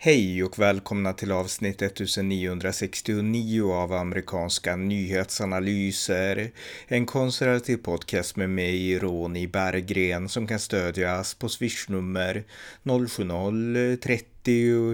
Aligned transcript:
Hej 0.00 0.44
och 0.44 0.58
välkomna 0.58 1.12
till 1.12 1.32
avsnitt 1.32 1.82
1969 1.82 3.72
av 3.72 3.92
amerikanska 3.92 4.76
nyhetsanalyser. 4.76 6.50
En 6.88 7.06
konservativ 7.06 7.76
podcast 7.76 8.36
med 8.36 8.50
mig, 8.50 8.98
Ronny 8.98 9.46
Berggren, 9.46 10.28
som 10.28 10.46
kan 10.46 10.58
stödjas 10.58 11.34
på 11.34 11.48
swishnummer 11.48 12.44
070-30 12.82 14.24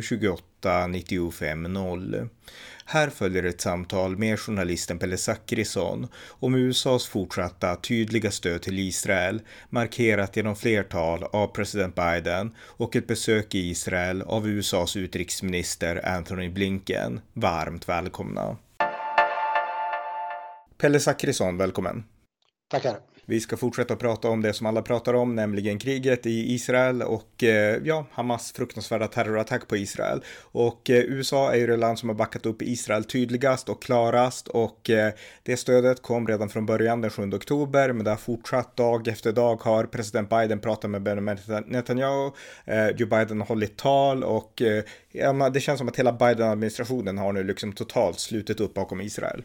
28 0.02 0.86
95 0.86 1.62
0. 1.62 2.29
Här 2.86 3.10
följer 3.10 3.42
ett 3.42 3.60
samtal 3.60 4.16
med 4.16 4.40
journalisten 4.40 4.98
Pelle 4.98 5.16
Zackrisson 5.16 6.09
om 6.28 6.54
USAs 6.54 7.06
fortsatta 7.06 7.77
tydliga 7.77 8.30
stöd 8.30 8.62
till 8.62 8.78
Israel, 8.78 9.41
markerat 9.70 10.36
genom 10.36 10.56
flertal 10.56 11.24
av 11.24 11.46
president 11.46 11.95
Biden 11.95 12.55
och 12.59 12.96
ett 12.96 13.06
besök 13.06 13.55
i 13.55 13.70
Israel 13.70 14.22
av 14.22 14.48
USAs 14.48 14.96
utrikesminister 14.96 16.08
Anthony 16.08 16.48
Blinken. 16.48 17.20
Varmt 17.33 17.88
välkomna! 17.88 18.56
Pelle 20.78 21.00
Zackrisson, 21.00 21.56
välkommen! 21.56 22.05
Tackar! 22.70 23.13
Vi 23.27 23.41
ska 23.41 23.56
fortsätta 23.56 23.96
prata 23.96 24.28
om 24.28 24.42
det 24.42 24.52
som 24.52 24.66
alla 24.66 24.83
pratar 24.83 25.14
om, 25.14 25.34
nämligen 25.34 25.78
kriget 25.78 26.27
i 26.27 26.55
Israel 26.55 27.02
och 27.02 27.45
eh, 27.45 27.80
ja, 27.84 28.06
Hamas 28.12 28.52
fruktansvärda 28.52 29.09
terrorattack 29.09 29.69
på 29.69 29.77
Israel. 29.77 30.24
Och 30.42 30.91
eh, 30.91 31.05
USA 31.05 31.52
är 31.52 31.56
ju 31.56 31.66
det 31.66 31.77
land 31.77 31.98
som 31.98 32.09
har 32.09 32.16
backat 32.16 32.47
upp 32.47 32.62
Israel 32.62 33.05
tydligast 33.05 33.69
och 33.69 33.83
klarast 33.83 34.48
och 34.48 34.91
eh, 34.91 35.12
det 35.42 35.56
stödet 35.56 36.02
kom 36.02 36.28
redan 36.28 36.48
från 36.48 36.66
början 36.66 37.00
den 37.00 37.10
7 37.10 37.33
oktober, 37.33 37.92
men 37.92 38.05
det 38.05 38.10
har 38.10 38.16
fortsatt 38.16 38.77
dag 38.77 39.09
efter 39.09 39.33
dag 39.33 39.62
har 39.62 39.84
president 39.84 40.30
Biden 40.30 40.61
pratat 40.61 40.91
med 40.91 41.02
Benjamin 41.02 41.38
Netanyahu, 41.66 42.30
eh, 42.64 42.89
Joe 42.89 43.08
Biden 43.08 43.41
har 43.41 43.47
hållit 43.47 43.77
tal 43.77 44.25
och 44.25 44.62
eh, 44.62 44.84
ja, 45.12 45.50
det 45.50 45.61
känns 45.61 45.78
som 45.78 45.89
att 45.89 45.98
hela 45.98 46.12
Biden-administrationen 46.12 47.19
har 47.19 47.33
nu 47.33 47.45
liksom 47.45 47.72
totalt 47.72 48.20
slutit 48.20 48.61
upp 48.61 48.75
bakom 48.75 49.00
Israel. 49.00 49.42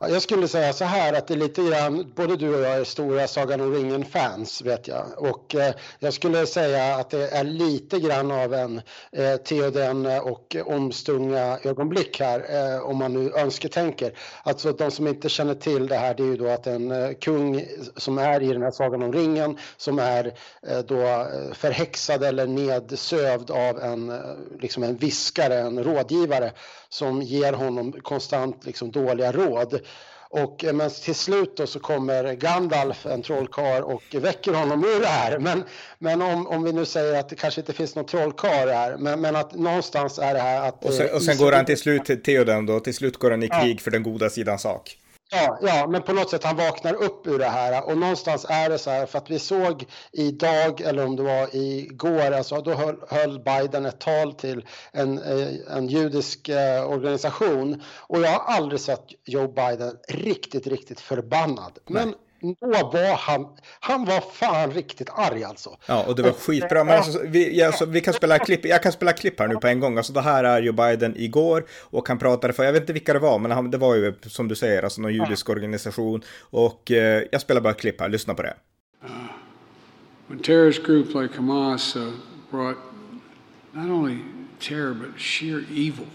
Ja, 0.00 0.08
jag 0.08 0.22
skulle 0.22 0.48
säga 0.48 0.72
så 0.72 0.84
här 0.84 1.12
att 1.12 1.26
det 1.26 1.34
är 1.34 1.38
lite 1.38 1.62
grann, 1.62 2.12
både 2.16 2.36
du 2.36 2.54
och 2.54 2.60
jag 2.60 2.74
är 2.74 2.84
stora 2.84 3.26
Sagan 3.26 3.60
om 3.60 3.74
ringen-fans 3.74 4.62
vet 4.62 4.88
jag. 4.88 5.04
Och 5.16 5.54
eh, 5.54 5.74
jag 5.98 6.14
skulle 6.14 6.46
säga 6.46 6.94
att 6.94 7.10
det 7.10 7.28
är 7.28 7.44
lite 7.44 8.00
grann 8.00 8.30
av 8.30 8.54
en 8.54 8.82
eh, 9.12 9.36
Theoden 9.36 10.06
eh, 10.06 10.18
och 10.18 10.56
omstunga 10.66 11.58
ögonblick 11.62 12.20
här, 12.20 12.74
eh, 12.74 12.80
om 12.82 12.96
man 12.98 13.12
nu 13.12 13.32
önsketänker. 13.32 14.18
Alltså 14.42 14.72
de 14.72 14.90
som 14.90 15.06
inte 15.06 15.28
känner 15.28 15.54
till 15.54 15.86
det 15.86 15.96
här, 15.96 16.14
det 16.14 16.22
är 16.22 16.26
ju 16.26 16.36
då 16.36 16.48
att 16.48 16.66
en 16.66 16.90
eh, 16.90 17.12
kung 17.12 17.64
som 17.96 18.18
är 18.18 18.42
i 18.42 18.52
den 18.52 18.62
här 18.62 18.70
Sagan 18.70 19.02
om 19.02 19.12
ringen, 19.12 19.58
som 19.76 19.98
är 19.98 20.38
eh, 20.66 20.78
då 20.78 21.02
eh, 21.02 21.52
förhäxad 21.52 22.22
eller 22.22 22.46
nedsövd 22.46 23.50
av 23.50 23.80
en, 23.80 24.10
eh, 24.10 24.16
liksom 24.60 24.82
en 24.82 24.96
viskare, 24.96 25.58
en 25.58 25.84
rådgivare, 25.84 26.52
som 26.88 27.22
ger 27.22 27.52
honom 27.52 27.92
konstant 27.92 28.66
liksom 28.66 28.90
dåliga 28.90 29.32
råd. 29.32 29.63
Och, 30.36 30.64
men 30.74 30.90
till 30.90 31.14
slut 31.14 31.56
då 31.56 31.66
så 31.66 31.78
kommer 31.78 32.34
Gandalf, 32.34 33.06
en 33.06 33.22
trollkarl, 33.22 33.82
och 33.82 34.02
väcker 34.12 34.52
honom 34.52 34.84
ur 34.84 35.00
det 35.00 35.06
här. 35.06 35.38
Men, 35.38 35.64
men 35.98 36.22
om, 36.22 36.46
om 36.46 36.62
vi 36.62 36.72
nu 36.72 36.84
säger 36.84 37.20
att 37.20 37.28
det 37.28 37.36
kanske 37.36 37.60
inte 37.60 37.72
finns 37.72 37.94
någon 37.94 38.06
trollkarl 38.06 38.68
här, 38.68 38.96
men, 38.96 39.20
men 39.20 39.36
att 39.36 39.54
någonstans 39.54 40.18
är 40.18 40.34
det 40.34 40.40
här 40.40 40.68
att... 40.68 40.84
Och 40.84 40.92
sen, 40.92 41.14
och 41.14 41.22
sen 41.22 41.36
går 41.36 41.52
han 41.52 41.64
till 41.64 41.78
slut, 41.78 42.24
Theoden 42.24 42.66
då, 42.66 42.80
till 42.80 42.94
slut 42.94 43.16
går 43.16 43.30
han 43.30 43.42
i 43.42 43.48
krig 43.48 43.76
ja. 43.76 43.82
för 43.82 43.90
den 43.90 44.02
goda 44.02 44.30
sidans 44.30 44.62
sak. 44.62 44.98
Ja, 45.30 45.58
ja, 45.62 45.86
men 45.86 46.02
på 46.02 46.12
något 46.12 46.30
sätt 46.30 46.44
han 46.44 46.56
vaknar 46.56 46.94
upp 46.94 47.26
ur 47.26 47.38
det 47.38 47.48
här. 47.48 47.88
Och 47.88 47.98
någonstans 47.98 48.46
är 48.48 48.68
det 48.68 48.78
så 48.78 48.90
här 48.90 49.06
för 49.06 49.18
att 49.18 49.30
vi 49.30 49.38
såg 49.38 49.84
idag 50.12 50.80
eller 50.80 51.04
om 51.04 51.16
det 51.16 51.22
var 51.22 51.56
igår, 51.56 52.32
alltså 52.32 52.60
då 52.60 52.74
höll, 52.74 52.96
höll 53.08 53.40
Biden 53.40 53.86
ett 53.86 53.98
tal 53.98 54.32
till 54.32 54.66
en, 54.92 55.18
eh, 55.18 55.76
en 55.76 55.88
judisk 55.88 56.48
eh, 56.48 56.90
organisation. 56.90 57.82
Och 57.96 58.20
jag 58.20 58.30
har 58.30 58.54
aldrig 58.54 58.80
sett 58.80 59.04
Joe 59.24 59.48
Biden 59.48 59.96
riktigt, 60.08 60.66
riktigt 60.66 61.00
förbannad. 61.00 61.78
Men 61.86 62.08
Nej 62.08 62.18
då 62.52 62.90
var 62.92 63.16
han, 63.16 63.46
han 63.80 64.04
var 64.04 64.20
fan 64.20 64.70
riktigt 64.70 65.10
arg 65.10 65.44
alltså. 65.44 65.76
Ja, 65.86 66.04
och 66.04 66.16
det 66.16 66.22
var 66.22 66.32
skitbra. 66.32 66.84
Men 66.84 66.96
alltså, 66.96 67.20
vi, 67.24 67.62
alltså, 67.62 67.86
vi 67.86 68.00
kan 68.00 68.14
spela 68.14 68.38
klipp, 68.38 68.66
jag 68.66 68.82
kan 68.82 68.92
spela 68.92 69.12
klipp 69.12 69.40
här 69.40 69.48
nu 69.48 69.56
på 69.56 69.66
en 69.66 69.80
gång. 69.80 69.96
Alltså 69.96 70.12
det 70.12 70.20
här 70.20 70.44
är 70.44 70.62
ju 70.62 70.72
Biden 70.72 71.16
igår 71.16 71.64
och 71.70 72.08
han 72.08 72.18
pratade 72.18 72.52
för, 72.52 72.64
jag 72.64 72.72
vet 72.72 72.82
inte 72.82 72.92
vilka 72.92 73.12
det 73.12 73.18
var, 73.18 73.38
men 73.38 73.50
han, 73.50 73.70
det 73.70 73.78
var 73.78 73.94
ju 73.94 74.14
som 74.26 74.48
du 74.48 74.54
säger, 74.54 74.82
alltså 74.82 75.00
någon 75.00 75.14
judisk 75.14 75.48
organisation. 75.48 76.22
Och 76.40 76.90
eh, 76.90 77.22
jag 77.32 77.40
spelar 77.40 77.60
bara 77.60 77.74
klipp 77.74 78.00
här, 78.00 78.08
lyssna 78.08 78.34
på 78.34 78.42
det. 78.42 78.54
Uh, 79.04 79.10
when 80.28 80.38
terrorist 80.38 80.86
groups 80.86 81.14
like 81.14 81.34
Hamas 81.36 81.96
uh, 81.96 82.12
brought 82.50 82.78
not 83.72 83.90
only 83.90 84.18
terror 84.60 84.94
but 84.94 85.20
sheer 85.20 85.64
evil, 85.70 86.06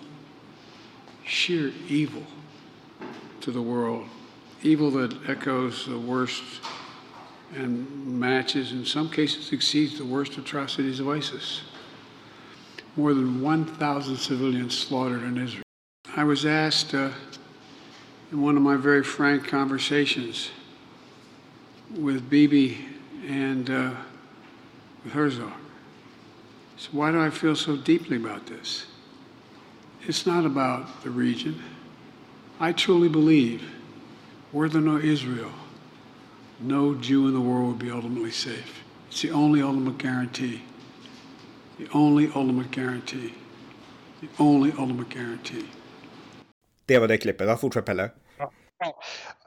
sheer 1.23 1.72
evil 1.89 2.25
to 3.41 3.51
the 3.51 3.62
world. 3.62 4.06
Evil 4.64 4.92
that 4.92 5.30
echoes 5.30 5.86
the 5.86 5.97
worst 5.97 6.44
and 7.56 8.20
matches, 8.20 8.72
in 8.72 8.86
some 8.86 9.09
cases, 9.09 9.52
exceeds 9.52 9.97
the 9.97 10.06
worst 10.06 10.38
atrocities 10.38 11.00
of 11.00 11.09
ISIS. 11.09 11.62
More 12.96 13.14
than 13.14 13.42
1,000 13.42 14.18
civilians 14.18 14.78
slaughtered 14.78 15.24
in 15.24 15.38
Israel. 15.38 15.64
I 16.16 16.24
was 16.24 16.46
asked 16.46 16.94
uh, 16.94 17.12
in 18.31 18.42
one 18.42 18.56
of 18.56 18.62
my 18.62 18.75
very 18.75 19.03
frank 19.03 19.48
conversations 19.48 20.52
with 21.96 22.30
Bibi 22.30 22.86
and 23.28 23.69
uh, 23.69 23.92
with 25.03 25.14
Herzog. 25.14 25.53
So, 26.78 26.90
why 26.92 27.12
do 27.12 27.19
I 27.19 27.30
feel 27.30 27.56
so 27.56 27.75
deeply 27.75 28.18
about 28.18 28.46
this? 28.46 28.86
It's 30.03 30.25
not 30.25 30.46
about 30.46 31.03
the 31.03 31.09
region. 31.09 31.62
I 32.59 32.74
truly 32.74 33.09
believe 33.09 33.64
were 34.54 34.70
there 34.70 34.82
no 34.82 34.98
Israel, 34.98 35.52
no 36.60 36.96
Jew 36.96 37.28
in 37.28 37.34
the 37.34 37.40
world 37.40 37.68
would 37.68 37.80
be 37.80 37.92
ultimately 37.92 38.32
safe. 38.32 38.84
It's 39.10 39.22
the 39.22 39.32
only 39.32 39.62
ultimate 39.62 39.98
guarantee. 39.98 40.62
The 41.78 41.88
only 41.94 42.32
ultimate 42.36 42.72
guarantee. 42.72 43.34
The 44.22 44.28
only 44.38 44.72
ultimate 44.72 45.10
guarantee. 45.10 45.66
Det 46.86 47.00
var 47.00 47.08
det 47.08 47.18
klippet. 47.18 47.60
Fortsätt 47.60 47.86
Pelle. 47.86 48.12
Ja. 48.38 48.52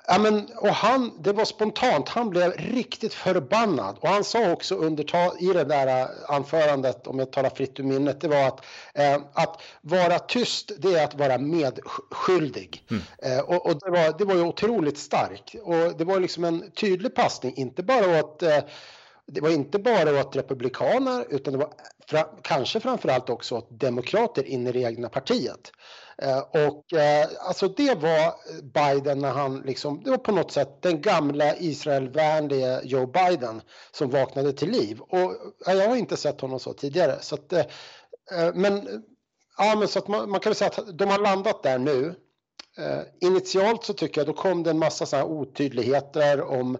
Ja, 0.07 0.19
men, 0.19 0.49
och 0.57 0.69
han, 0.69 1.23
det 1.23 1.33
var 1.33 1.45
spontant, 1.45 2.09
han 2.09 2.31
blev 2.31 2.53
riktigt 2.53 3.15
förbannad 3.15 3.97
och 4.01 4.09
han 4.09 4.25
sa 4.25 4.53
också 4.53 4.75
under 4.75 5.05
i 5.43 5.53
det 5.53 5.65
där 5.65 6.01
äh, 6.01 6.07
anförandet, 6.29 7.07
om 7.07 7.19
jag 7.19 7.33
talar 7.33 7.51
fritt 7.51 7.81
ur 7.81 7.85
minnet, 7.85 8.21
det 8.21 8.29
var 8.29 8.47
att, 8.47 8.65
eh, 8.95 9.19
att 9.33 9.63
vara 9.81 10.19
tyst 10.19 10.73
det 10.79 10.95
är 10.95 11.05
att 11.05 11.15
vara 11.15 11.39
medskyldig. 11.39 12.87
Mm. 12.91 13.03
Eh, 13.23 13.41
och, 13.41 13.67
och 13.67 13.79
det, 13.79 13.91
var, 13.91 14.19
det 14.19 14.25
var 14.25 14.35
ju 14.35 14.43
otroligt 14.43 14.99
starkt 14.99 15.55
och 15.63 15.97
det 15.99 16.05
var 16.05 16.21
liksom 16.21 16.45
en 16.45 16.71
tydlig 16.71 17.15
passning, 17.15 17.57
inte 17.57 17.83
bara 17.83 18.21
åt 18.21 18.43
eh, 18.43 18.59
det 19.27 19.41
var 19.41 19.51
inte 19.51 19.79
bara 19.79 20.21
åt 20.21 20.37
republikaner 20.37 21.27
utan 21.31 21.53
det 21.53 21.59
var 21.59 21.73
fra, 22.07 22.23
kanske 22.43 22.81
framförallt 22.81 23.31
också 23.31 23.55
åt 23.55 23.81
demokrater 23.81 24.45
in 24.45 24.67
i 24.67 24.73
det 24.73 24.81
egna 24.81 25.09
partiet. 25.09 25.73
Eh, 26.19 26.39
och 26.39 26.93
eh, 26.93 27.29
alltså 27.41 27.69
det 27.69 27.95
var 27.95 28.35
Biden 28.63 29.19
när 29.19 29.31
han 29.31 29.61
liksom, 29.61 30.03
det 30.05 30.11
var 30.11 30.19
på 30.19 30.33
något 30.33 30.53
sätt 30.53 30.83
den 30.83 31.01
gamla 31.01 31.57
Israelvänlige 31.57 32.81
Joe 32.85 33.07
Biden 33.07 33.63
som 33.93 34.11
vaknade 34.11 34.53
till 34.53 34.71
liv. 34.71 35.01
Och 35.01 35.19
eh, 35.69 35.75
jag 35.75 35.89
har 35.89 35.97
inte 35.97 36.17
sett 36.17 36.41
honom 36.41 36.61
så 36.61 36.73
tidigare. 36.73 37.17
Så 37.21 37.35
att, 37.35 37.53
eh, 37.53 37.65
eh, 38.33 38.55
men, 38.55 39.03
ja, 39.59 39.77
men 39.79 39.89
så 39.89 39.99
att 39.99 40.09
man, 40.09 40.31
man 40.31 40.41
kan 40.41 40.51
väl 40.51 40.57
säga 40.57 40.71
att 40.71 40.99
de 40.99 41.09
har 41.09 41.19
landat 41.19 41.63
där 41.63 41.79
nu. 41.79 42.15
Eh, 42.79 43.29
initialt 43.29 43.85
så 43.85 43.93
tycker 43.93 44.21
jag 44.21 44.29
då 44.29 44.33
kom 44.33 44.63
det 44.63 44.71
en 44.71 44.79
massa 44.79 45.07
så 45.07 45.17
här 45.17 45.25
otydligheter 45.25 46.43
om 46.43 46.79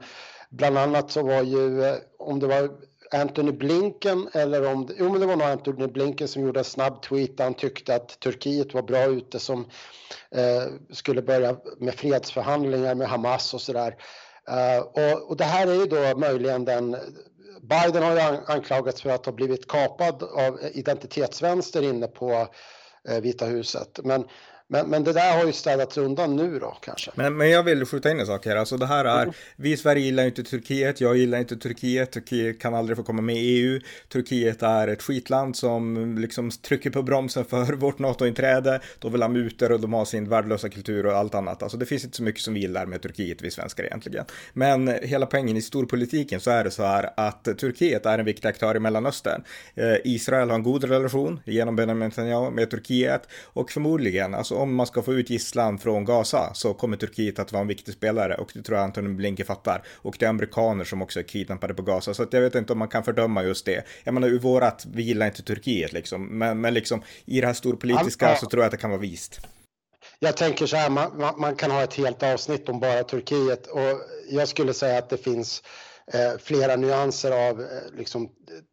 bland 0.53 0.79
annat 0.79 1.11
så 1.11 1.23
var 1.23 1.43
ju 1.43 1.85
eh, 1.85 1.97
om 2.19 2.41
det 2.41 2.47
var 2.47 2.71
Anthony 3.13 3.53
Blinken 3.53 4.29
eller 4.33 4.73
om 4.73 4.87
det, 4.87 4.95
jo 4.99 5.11
men 5.11 5.21
det 5.21 5.27
var 5.27 5.37
nog 5.37 5.47
Anthony 5.47 5.87
Blinken 5.87 6.29
som 6.29 6.43
gjorde 6.43 6.61
en 6.61 6.65
snabb 6.65 7.03
tweet 7.03 7.37
där 7.37 7.45
han 7.45 7.55
tyckte 7.55 7.95
att 7.95 8.21
Turkiet 8.21 8.75
var 8.75 8.83
bra 8.83 9.05
ute 9.05 9.39
som 9.39 9.67
eh, 10.31 10.63
skulle 10.91 11.23
börja 11.23 11.57
med 11.79 11.95
fredsförhandlingar 11.95 12.95
med 12.95 13.09
Hamas 13.09 13.55
och 13.55 13.61
sådär. 13.61 13.97
Eh, 14.49 14.83
och, 14.83 15.31
och, 15.31 15.37
det 15.37 15.45
här 15.45 15.67
är 15.67 15.75
ju 15.75 15.87
då 15.87 16.19
möjligen 16.19 16.65
den 16.65 16.97
Biden 17.63 18.03
har 18.03 18.13
ju 18.13 18.21
anklagats 18.47 19.03
för 19.03 19.11
att 19.11 19.27
ha 19.27 19.33
blivit 19.33 19.69
kapad 19.69 20.23
av 20.23 20.61
identitetsvänster 20.73 21.83
inne 21.83 22.07
på 22.07 22.49
eh, 23.09 23.21
Vita 23.21 23.47
huset. 23.47 24.01
Men 24.05 24.25
men, 24.73 24.91
men 24.91 25.05
det 25.05 25.13
där 25.13 25.37
har 25.39 25.47
ju 25.47 25.53
städats 25.53 25.99
undan 25.99 26.37
nu 26.37 26.59
då 26.59 26.77
kanske. 26.83 27.11
Men, 27.15 27.37
men 27.37 27.51
jag 27.51 27.63
vill 27.63 27.87
skjuta 27.87 28.11
in 28.11 28.21
en 28.21 28.27
sak 28.27 28.47
här. 28.47 28.57
Alltså 28.57 28.77
det 28.77 28.87
här 28.87 29.05
är, 29.05 29.23
mm. 29.23 29.35
vi 29.57 29.73
i 29.73 29.77
Sverige 29.77 30.05
gillar 30.05 30.25
inte 30.25 30.43
Turkiet, 30.43 31.01
jag 31.01 31.17
gillar 31.17 31.39
inte 31.39 31.57
Turkiet, 31.57 32.13
Turkiet 32.13 32.61
kan 32.61 32.75
aldrig 32.75 32.97
få 32.97 33.03
komma 33.03 33.23
med 33.23 33.37
i 33.37 33.39
EU. 33.39 33.81
Turkiet 34.09 34.63
är 34.63 34.89
ett 34.89 35.03
skitland 35.03 35.57
som 35.57 36.19
liksom 36.19 36.51
trycker 36.51 36.91
på 36.91 37.03
bromsen 37.03 37.45
för 37.45 37.73
vårt 37.77 37.99
NATO-inträde. 37.99 38.81
De 38.99 39.13
vill 39.13 39.23
ha 39.23 39.29
mutor 39.29 39.73
och 39.73 39.81
de 39.81 39.93
har 39.93 40.05
sin 40.05 40.29
värdelösa 40.29 40.69
kultur 40.69 41.07
och 41.07 41.13
allt 41.13 41.35
annat. 41.35 41.63
Alltså 41.63 41.79
det 41.79 41.87
finns 41.87 42.05
inte 42.05 42.17
så 42.17 42.23
mycket 42.23 42.43
som 42.43 42.55
vi 42.55 42.61
gillar 42.61 42.87
med 42.87 43.03
Turkiet, 43.03 43.43
vi 43.43 43.51
svenskar 43.51 43.85
egentligen. 43.85 44.25
Men 44.53 44.89
hela 45.03 45.27
poängen 45.27 45.57
i 45.57 45.63
storpolitiken 45.63 46.41
så 46.41 46.51
är 46.51 46.65
det 46.65 46.71
så 46.71 46.83
här 46.83 47.11
att 47.17 47.45
Turkiet 47.45 48.07
är 48.07 48.19
en 48.19 48.25
viktig 48.25 48.49
aktör 48.49 48.77
i 48.77 48.81
Mellanöstern. 48.81 49.45
Eh, 49.75 49.97
Israel 50.05 50.49
har 50.49 50.57
en 50.57 50.63
god 50.63 50.85
relation 50.85 51.41
genom 51.45 51.77
Benjamin 51.77 52.09
Netanyahu 52.09 52.51
med 52.51 52.71
Turkiet 52.71 53.29
och 53.45 53.71
förmodligen, 53.71 54.35
alltså 54.35 54.62
om 54.63 54.75
man 54.75 54.87
ska 54.87 55.03
få 55.03 55.15
ut 55.15 55.31
gisslan 55.31 55.79
från 55.79 56.05
Gaza 56.05 56.55
så 56.55 56.75
kommer 56.75 56.97
Turkiet 56.97 57.39
att 57.39 57.53
vara 57.53 57.61
en 57.61 57.69
viktig 57.69 57.95
spelare 57.95 58.35
och 58.35 58.51
det 58.55 58.63
tror 58.63 58.79
jag 58.79 58.85
Anton 58.85 59.17
Blinken 59.17 59.47
fattar. 59.47 59.83
Och 59.95 60.17
det 60.19 60.25
är 60.25 60.31
amerikaner 60.31 60.85
som 60.85 61.03
också 61.03 61.19
är 61.19 61.25
kidnappade 61.25 61.75
på 61.75 61.83
Gaza 61.83 62.15
så 62.15 62.27
jag 62.31 62.41
vet 62.41 62.55
inte 62.55 62.73
om 62.73 62.79
man 62.79 62.89
kan 62.89 63.05
fördöma 63.05 63.43
just 63.43 63.67
det. 63.67 63.85
Jag 64.05 64.15
menar 64.15 64.29
ur 64.29 64.39
vårat, 64.39 64.87
vi 64.95 65.03
gillar 65.03 65.27
inte 65.27 65.43
Turkiet 65.43 65.93
liksom, 65.93 66.39
men, 66.39 66.61
men 66.61 66.75
liksom 66.75 67.03
i 67.25 67.41
det 67.41 67.47
här 67.47 67.55
storpolitiska 67.55 68.37
så 68.37 68.47
tror 68.47 68.63
jag 68.63 68.67
att 68.67 68.73
det 68.73 68.79
kan 68.79 68.91
vara 68.91 69.01
vist. 69.01 69.41
Jag 70.19 70.37
tänker 70.37 70.67
så 70.67 70.77
här, 70.77 70.91
man, 70.91 71.35
man, 71.39 71.57
kan 71.57 71.71
ha 71.71 71.83
ett 71.83 71.95
helt 71.95 72.23
avsnitt 72.23 72.69
om 72.69 72.81
bara 72.81 73.05
Turkiet 73.05 73.67
och 73.67 74.01
jag 74.31 74.49
skulle 74.49 74.75
säga 74.75 74.99
att 74.99 75.11
det 75.11 75.17
finns 75.17 75.63
eh, 76.13 76.39
flera 76.43 76.77
nyanser 76.77 77.49
av 77.49 77.61
eh, 77.61 77.67
liksom, 77.97 78.29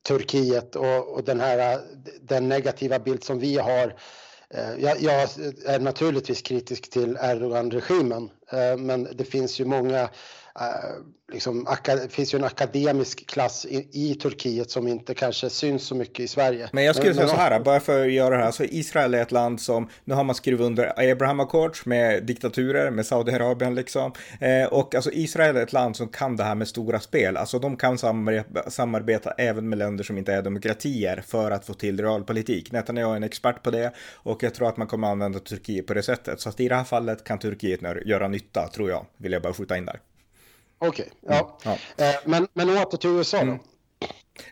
Turkiet 0.07 0.75
och, 0.75 1.13
och 1.13 1.24
den 1.24 1.39
här 1.39 1.80
den 2.21 2.50
negativa 2.50 3.00
bild 3.00 3.24
som 3.24 3.39
vi 3.39 3.57
har 3.57 3.85
Eh, 3.88 3.94
Eh, 4.54 4.75
jag, 4.80 5.01
jag, 5.01 5.22
är 5.66 5.80
naturligtvis 5.80 6.42
kritisk 6.42 6.90
till 6.90 7.18
Erdogan-regimen, 7.22 8.30
eh, 8.51 8.78
men 8.78 9.07
det 9.16 9.24
finns 9.24 9.60
ju 9.60 9.66
många 9.66 10.10
liksom, 11.31 11.68
det 11.86 12.12
finns 12.12 12.34
ju 12.34 12.38
en 12.38 12.44
akademisk 12.44 13.28
klass 13.28 13.66
i, 13.66 13.90
i, 13.92 14.16
Turkiet 14.16 14.72
som 14.72 14.88
inte 14.88 15.13
kanske 15.13 15.50
syns 15.50 15.84
så 15.84 15.96
mycket 15.96 16.19
i 16.19 16.28
Sverige. 16.28 16.69
Men 16.72 16.84
jag 16.84 16.96
skulle 16.96 17.13
säga 17.13 17.28
så 17.28 17.36
här, 17.36 17.60
bara 17.60 17.80
för 17.80 18.06
att 18.06 18.12
göra 18.12 18.38
det 18.38 18.44
här, 18.44 18.51
så 18.51 18.63
Israel 18.63 19.13
är 19.13 19.22
ett 19.22 19.31
land 19.31 19.62
som, 19.62 19.90
nu 20.04 20.13
har 20.13 20.24
man 20.24 20.36
skrivit 20.36 20.62
under 20.62 21.12
Abraham 21.12 21.40
Accords 21.40 21.86
med 21.86 22.24
diktaturer, 22.24 22.92
med 22.92 23.06
Saudiarabien 23.06 23.75
liksom, 23.75 24.12
eh, 24.40 24.74
och 24.74 24.96
alltså 24.96 25.12
Israel 25.12 25.57
är 25.57 25.63
ett 25.63 25.74
land 25.74 25.96
som 25.96 26.07
kan 26.07 26.36
det 26.36 26.44
här 26.44 26.56
med 26.56 26.68
stora 26.68 27.00
spel, 27.00 27.38
alltså 27.38 27.60
de 27.60 27.78
kan 27.78 27.98
samarbeta, 27.98 28.69
samarbeta 28.69 29.31
även 29.31 29.69
med 29.69 29.78
länder 29.78 30.04
som 30.04 30.18
inte 30.18 30.34
är 30.34 30.42
demokratier 30.42 31.24
för 31.28 31.52
att 31.52 31.66
få 31.66 31.74
till 31.74 32.02
realpolitik. 32.02 32.72
Netanyahu 32.72 33.12
är 33.12 33.16
en 33.16 33.24
expert 33.24 33.63
på 33.63 33.72
det 33.72 33.92
och 34.13 34.44
jag 34.44 34.54
tror 34.54 34.69
att 34.69 34.78
man 34.78 34.88
kommer 34.88 35.07
använda 35.07 35.40
Turkiet 35.40 35.88
på 35.88 35.94
det 35.94 36.04
sättet, 36.04 36.42
så 36.42 36.50
att 36.50 36.60
i 36.60 36.68
det 36.68 36.75
här 36.75 36.84
fallet 36.84 37.24
kan 37.24 37.40
Turkiet 37.40 37.80
göra 38.06 38.28
nytta, 38.28 38.68
tror 38.68 38.90
jag, 38.90 39.06
vill 39.18 39.31
jag 39.31 39.42
bara 39.42 39.54
skjuta 39.54 39.78
in 39.78 39.86
där. 39.86 40.00
Okej, 40.80 41.12
okay, 41.22 41.38
ja. 41.38 41.60
Mm, 41.66 41.78
ja. 41.98 42.06
Eh, 42.06 42.16
men, 42.26 42.48
men 42.54 42.70
åter 42.70 42.98
till 42.98 43.10
USA 43.10 43.38
då. 43.38 43.44
Mm. 43.44 43.60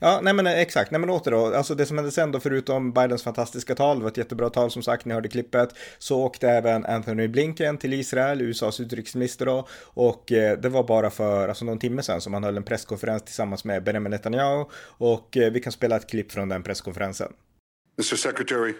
Ja, 0.01 0.19
nej 0.23 0.33
men 0.33 0.47
exakt, 0.47 0.91
nej 0.91 0.99
men 0.99 1.09
åter 1.09 1.31
då, 1.31 1.45
alltså 1.45 1.75
det 1.75 1.85
som 1.85 1.97
hände 1.97 2.11
sen 2.11 2.31
då 2.31 2.39
förutom 2.39 2.93
Bidens 2.93 3.23
fantastiska 3.23 3.75
tal, 3.75 3.97
det 3.97 4.03
var 4.03 4.11
ett 4.11 4.17
jättebra 4.17 4.49
tal 4.49 4.71
som 4.71 4.83
sagt, 4.83 5.05
ni 5.05 5.13
hörde 5.13 5.29
klippet, 5.29 5.69
så 5.97 6.23
åkte 6.23 6.49
även 6.49 6.85
Anthony 6.85 7.27
Blinken 7.27 7.77
till 7.77 7.93
Israel, 7.93 8.41
USAs 8.41 8.79
utrikesminister 8.79 9.45
då, 9.45 9.67
och 9.83 10.31
eh, 10.31 10.57
det 10.57 10.69
var 10.69 10.83
bara 10.83 11.09
för, 11.09 11.49
alltså 11.49 11.65
någon 11.65 11.79
timme 11.79 12.03
sen 12.03 12.21
som 12.21 12.33
han 12.33 12.43
höll 12.43 12.57
en 12.57 12.63
presskonferens 12.63 13.23
tillsammans 13.23 13.63
med 13.63 13.83
Benjamin 13.83 14.11
Netanyahu, 14.11 14.65
och 14.81 15.37
eh, 15.37 15.51
vi 15.51 15.59
kan 15.59 15.71
spela 15.71 15.95
ett 15.95 16.09
klipp 16.09 16.31
från 16.31 16.49
den 16.49 16.63
presskonferensen. 16.63 17.33
Mr 17.97 18.15
Secretary, 18.15 18.73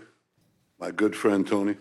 my 0.86 0.92
good 0.92 1.16
friend 1.16 1.48
Tony, 1.48 1.74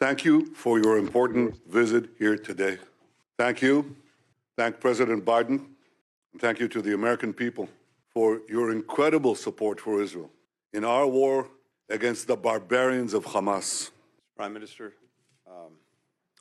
thank 0.00 0.26
you 0.26 0.54
for 0.56 0.78
your 0.78 0.98
important 0.98 1.54
visit 1.72 2.04
here 2.18 2.38
today. 2.38 2.78
Thank 3.38 3.62
you 3.62 3.84
thank 4.56 4.80
President 4.80 5.24
Biden, 5.24 5.66
and 6.32 6.40
thank 6.40 6.60
you 6.60 6.68
to 6.68 6.82
the 6.82 6.94
American 6.94 7.32
people 7.32 7.68
for 8.08 8.40
your 8.48 8.70
incredible 8.70 9.34
support 9.34 9.80
for 9.80 10.00
Israel 10.00 10.30
in 10.72 10.84
our 10.84 11.06
war 11.06 11.48
against 11.88 12.26
the 12.26 12.36
barbarians 12.36 13.14
of 13.14 13.24
Hamas. 13.24 13.90
Prime 14.36 14.52
Minister, 14.52 14.94
um, 15.46 15.72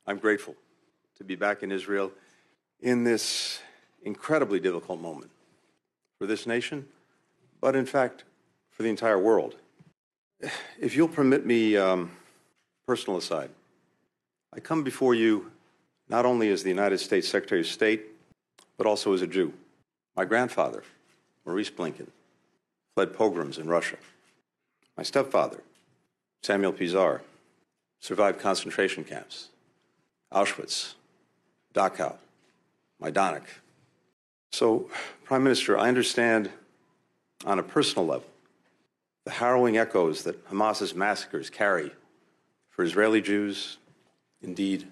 I'm 0.07 0.18
grateful 0.18 0.56
to 1.18 1.24
be 1.24 1.36
back 1.36 1.63
in 1.63 1.71
Israel 1.71 2.12
in 2.81 3.04
this 3.04 3.60
incredibly 4.04 4.60
difficult 4.60 5.00
moment 5.00 5.31
for 6.19 6.27
this 6.27 6.45
nation, 6.45 6.86
but 7.62 7.75
in 7.75 7.86
fact, 7.86 8.24
for 8.71 8.83
the 8.83 8.89
entire 8.89 9.19
world. 9.19 9.56
If 10.80 10.95
you'll 10.95 11.07
permit 11.07 11.45
me, 11.45 11.77
um, 11.77 12.12
personal 12.86 13.18
aside, 13.18 13.50
I 14.54 14.60
come 14.60 14.83
before 14.83 15.15
you 15.15 15.52
not 16.13 16.27
only 16.27 16.50
as 16.50 16.62
the 16.62 16.69
United 16.69 17.00
States 17.00 17.27
Secretary 17.27 17.62
of 17.62 17.65
State, 17.65 18.04
but 18.77 18.86
also 18.86 19.13
as 19.13 19.24
a 19.24 19.27
Jew. 19.27 19.51
My 20.15 20.25
grandfather, 20.25 20.83
Maurice 21.44 21.71
Blinken, 21.71 22.06
fled 22.94 23.15
pogroms 23.15 23.57
in 23.57 23.68
Russia. 23.68 23.98
My 24.95 25.01
stepfather, 25.01 25.63
Samuel 26.44 26.71
Pizar, 26.71 27.21
survived 28.00 28.39
concentration 28.39 29.04
camps, 29.04 29.50
Auschwitz, 30.31 30.94
Dachau, 31.74 32.18
Majdanek. 33.01 33.48
So, 34.51 34.92
Prime 35.24 35.44
Minister, 35.44 35.80
I 35.80 35.88
understand 35.88 36.51
on 37.44 37.57
a 37.57 37.63
personal 37.63 38.06
level 38.06 38.30
the 39.25 39.31
harrowing 39.31 39.77
echoes 39.77 40.21
that 40.25 40.45
Hamas's 40.45 40.94
massacres 40.94 41.50
carry 41.50 41.92
for 42.69 42.83
Israeli 42.83 43.19
Jews, 43.19 43.80
indeed, 44.44 44.88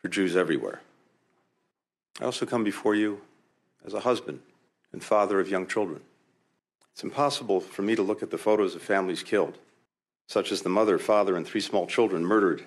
for 0.00 0.08
Jews 0.08 0.36
everywhere. 0.36 0.80
I 2.20 2.24
also 2.24 2.46
come 2.46 2.64
before 2.64 2.94
you 2.94 3.20
as 3.84 3.94
a 3.94 4.00
husband 4.00 4.40
and 4.92 5.02
father 5.02 5.40
of 5.40 5.48
young 5.48 5.66
children. 5.66 6.00
It's 6.92 7.04
impossible 7.04 7.60
for 7.60 7.82
me 7.82 7.94
to 7.94 8.02
look 8.02 8.22
at 8.22 8.30
the 8.30 8.38
photos 8.38 8.74
of 8.74 8.82
families 8.82 9.22
killed, 9.22 9.58
such 10.26 10.52
as 10.52 10.62
the 10.62 10.68
mother, 10.68 10.98
father, 10.98 11.36
and 11.36 11.46
three 11.46 11.60
small 11.60 11.86
children 11.86 12.24
murdered 12.24 12.64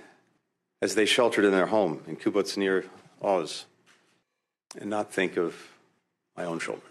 as 0.82 0.96
they 0.96 1.06
sheltered 1.06 1.46
in 1.46 1.52
their 1.52 1.68
home 1.68 2.02
in 2.08 2.16
kibbutz 2.16 2.58
near 2.58 2.86
Oz, 3.22 3.66
and 4.80 4.90
not 4.90 5.14
think 5.14 5.38
of 5.38 5.56
my 6.36 6.44
own 6.46 6.60
children. 6.60 6.90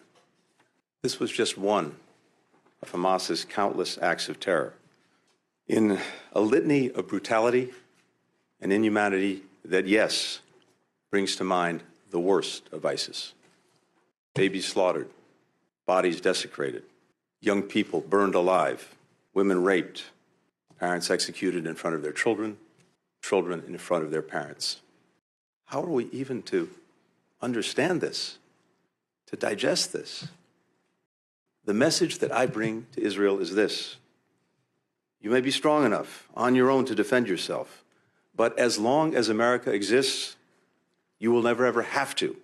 This 1.02 1.18
was 1.18 1.30
just 1.30 1.58
one 1.58 1.96
of 2.80 2.90
Hamas's 2.90 3.44
countless 3.44 3.98
acts 4.00 4.28
of 4.28 4.40
terror. 4.40 4.74
In 5.66 5.98
a 6.32 6.40
litany 6.40 6.90
of 6.90 7.08
brutality 7.08 7.70
and 8.60 8.72
inhumanity 8.72 9.42
that, 9.64 9.86
yes, 9.86 10.40
brings 11.10 11.36
to 11.36 11.44
mind 11.44 11.82
the 12.10 12.20
worst 12.20 12.68
of 12.72 12.84
ISIS. 12.84 13.34
Babies 14.34 14.66
slaughtered, 14.66 15.08
bodies 15.86 16.20
desecrated, 16.20 16.84
young 17.40 17.62
people 17.62 18.00
burned 18.00 18.34
alive, 18.34 18.94
women 19.34 19.62
raped, 19.62 20.04
parents 20.78 21.10
executed 21.10 21.66
in 21.66 21.74
front 21.74 21.96
of 21.96 22.02
their 22.02 22.12
children, 22.12 22.56
children 23.22 23.62
in 23.66 23.78
front 23.78 24.04
of 24.04 24.10
their 24.10 24.22
parents. 24.22 24.80
How 25.66 25.82
are 25.82 25.90
we 25.90 26.06
even 26.06 26.42
to 26.44 26.68
understand 27.40 28.00
this, 28.00 28.38
to 29.26 29.36
digest 29.36 29.92
this? 29.92 30.28
The 31.64 31.74
message 31.74 32.18
that 32.18 32.32
I 32.32 32.46
bring 32.46 32.86
to 32.92 33.02
Israel 33.02 33.38
is 33.38 33.54
this 33.54 33.96
You 35.20 35.30
may 35.30 35.40
be 35.40 35.50
strong 35.50 35.84
enough 35.84 36.28
on 36.34 36.54
your 36.54 36.70
own 36.70 36.84
to 36.86 36.94
defend 36.94 37.28
yourself, 37.28 37.81
but 38.34 38.58
as 38.58 38.78
long 38.78 39.14
as 39.14 39.28
America 39.28 39.72
exists, 39.72 40.36
you 41.18 41.30
will 41.30 41.42
never 41.42 41.64
ever 41.66 41.82
have 41.82 42.14
to. 42.16 42.36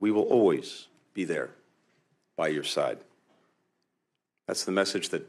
We 0.00 0.10
will 0.10 0.22
always 0.22 0.86
be 1.14 1.24
there 1.24 1.50
by 2.36 2.48
your 2.48 2.64
side. 2.64 2.98
That's 4.46 4.64
the 4.64 4.72
message 4.72 5.08
that 5.08 5.28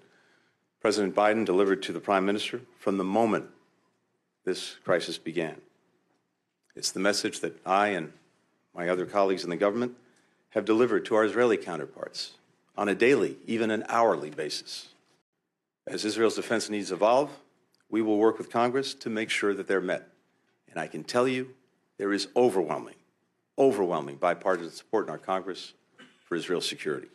President 0.82 1.16
Biden 1.16 1.46
delivered 1.46 1.82
to 1.84 1.94
the 1.94 2.00
Prime 2.00 2.25
Minister 2.25 2.62
from 2.77 2.98
the 2.98 3.04
moment 3.04 3.46
this 4.46 4.75
crisis 4.84 5.18
began. 5.18 5.60
It's 6.75 6.92
the 6.92 7.00
message 7.00 7.39
that 7.39 7.60
I 7.66 7.89
and 7.89 8.13
my 8.75 8.88
other 8.88 9.06
colleagues 9.06 9.44
in 9.44 9.50
the 9.50 9.58
government 9.58 9.96
have 10.51 10.66
delivered 10.66 11.06
to 11.06 11.16
our 11.16 11.25
Israeli 11.25 11.58
counterparts 11.58 12.34
on 12.77 12.88
a 12.88 12.96
daily, 12.96 13.38
even 13.48 13.72
an 13.72 13.84
hourly 13.89 14.30
basis. 14.30 14.89
As 15.88 16.06
Israel's 16.06 16.36
defense 16.36 16.70
needs 16.70 16.92
evolve, 16.92 17.32
we 17.89 18.01
will 18.01 18.17
work 18.17 18.38
with 18.39 18.51
Congress 18.51 18.96
to 18.96 19.10
make 19.10 19.29
sure 19.29 19.53
that 19.53 19.67
they're 19.67 19.82
met. 19.82 20.03
And 20.72 20.84
I 20.86 20.88
can 20.88 21.03
tell 21.03 21.27
you 21.27 21.48
there 21.98 22.13
is 22.13 22.27
overwhelming, 22.36 22.96
overwhelming 23.58 24.17
bipartisan 24.17 24.72
support 24.72 25.08
in 25.08 25.12
our 25.12 25.17
Congress 25.17 25.74
for 26.27 26.38
Israel's 26.38 26.70
security. 26.70 27.08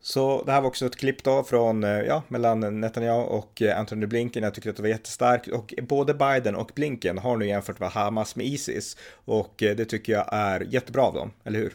Så 0.00 0.42
det 0.44 0.52
här 0.52 0.60
var 0.60 0.68
också 0.68 0.86
ett 0.86 0.96
klipp 0.96 1.24
då 1.24 1.44
från, 1.44 1.84
eh, 1.84 1.90
ja, 1.90 2.22
mellan 2.28 2.80
Netanyahu 2.80 3.22
och 3.22 3.62
eh, 3.62 3.78
Anthony 3.78 4.06
Blinken. 4.06 4.42
Jag 4.42 4.54
tycker 4.54 4.70
att 4.70 4.76
det 4.76 4.82
var 4.82 4.88
jättestarkt 4.88 5.48
och 5.48 5.74
både 5.82 6.14
Biden 6.14 6.56
och 6.56 6.70
Blinken 6.74 7.18
har 7.18 7.36
nu 7.36 7.46
jämfört 7.46 7.80
med 7.80 7.90
Hamas 7.90 8.36
med 8.36 8.46
Isis 8.46 8.96
och 9.24 9.62
eh, 9.62 9.76
det 9.76 9.84
tycker 9.84 10.12
jag 10.12 10.28
är 10.32 10.60
jättebra 10.60 11.02
av 11.02 11.14
dem, 11.14 11.30
eller 11.44 11.58
hur? 11.58 11.74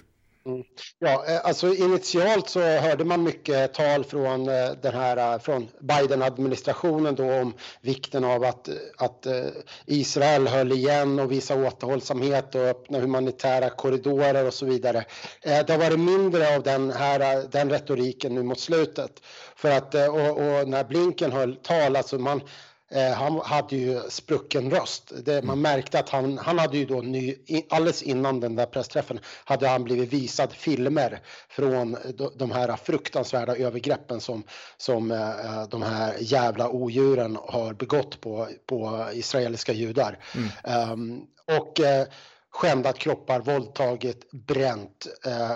Mm. 0.50 0.63
Ja, 1.00 1.25
eh, 1.27 1.39
alltså 1.46 1.74
initialt 1.74 2.50
så 2.50 2.60
hörde 2.60 3.03
man 3.03 3.24
mycket 3.24 3.74
tal 3.74 4.03
från 4.03 4.50
eh, 4.50 4.72
den 4.82 4.94
här 4.94 5.34
eh, 5.34 5.39
från 5.39 5.68
Biden-administrationen 5.79 7.15
då 7.15 7.34
om 7.34 7.53
vikten 7.82 8.24
av 8.24 8.44
att, 8.44 8.70
att 8.98 9.27
Israel 9.86 10.48
höll 10.48 10.72
igen 10.72 11.20
och 11.20 11.32
visa 11.32 11.56
återhållsamhet 11.56 12.56
och 12.56 12.62
öppna 12.62 13.00
humanitära 13.00 13.70
korridorer 13.70 14.48
och 14.48 14.53
så 14.53 14.65
vidare. 14.65 15.06
Det 15.44 15.70
har 15.70 15.77
varit 15.77 16.00
mindre 16.00 16.56
av 16.56 16.63
den 16.63 16.91
här 16.91 17.48
den 17.51 17.70
retoriken 17.70 18.36
nu 18.36 18.44
mot 18.44 18.60
slutet 18.60 19.12
för 19.56 19.72
att 19.72 19.96
och, 19.96 20.29
och 20.29 20.68
när 20.70 20.84
Blinken 20.84 21.32
höll 21.32 21.56
tal, 21.56 21.96
alltså 21.96 22.18
man 22.18 22.41
Eh, 22.91 23.12
han 23.12 23.41
hade 23.43 23.75
ju 23.75 24.01
sprucken 24.10 24.72
röst. 24.72 25.12
Det, 25.25 25.41
man 25.41 25.58
mm. 25.58 25.62
märkte 25.62 26.00
att 26.00 26.10
han, 26.10 26.38
han 26.38 26.60
hade 26.60 26.77
ju 26.77 26.86
då 26.86 27.01
ny, 27.01 27.36
alldeles 27.69 28.03
innan 28.03 28.39
den 28.39 28.55
där 28.55 28.65
pressträffen 28.65 29.19
hade 29.46 29.67
han 29.67 29.84
blivit 29.84 30.13
visad 30.13 30.53
filmer 30.53 31.22
från 31.50 31.98
de 32.36 32.51
här 32.51 32.75
fruktansvärda 32.75 33.55
övergreppen 33.55 34.22
som, 34.22 34.43
som 34.77 35.12
eh, 35.12 35.67
de 35.69 35.81
här 35.81 36.15
jävla 36.19 36.69
odjuren 36.69 37.38
har 37.48 37.74
begått 37.74 38.22
på, 38.22 38.48
på 38.65 39.08
israeliska 39.13 39.74
judar. 39.74 40.19
Mm. 40.36 40.91
Um, 40.91 41.27
och 41.58 41.79
uh, 41.79 42.08
skändat 42.51 43.00
kroppar, 43.00 43.39
våldtagit, 43.39 44.32
bränt, 44.32 45.08
eh, 45.25 45.51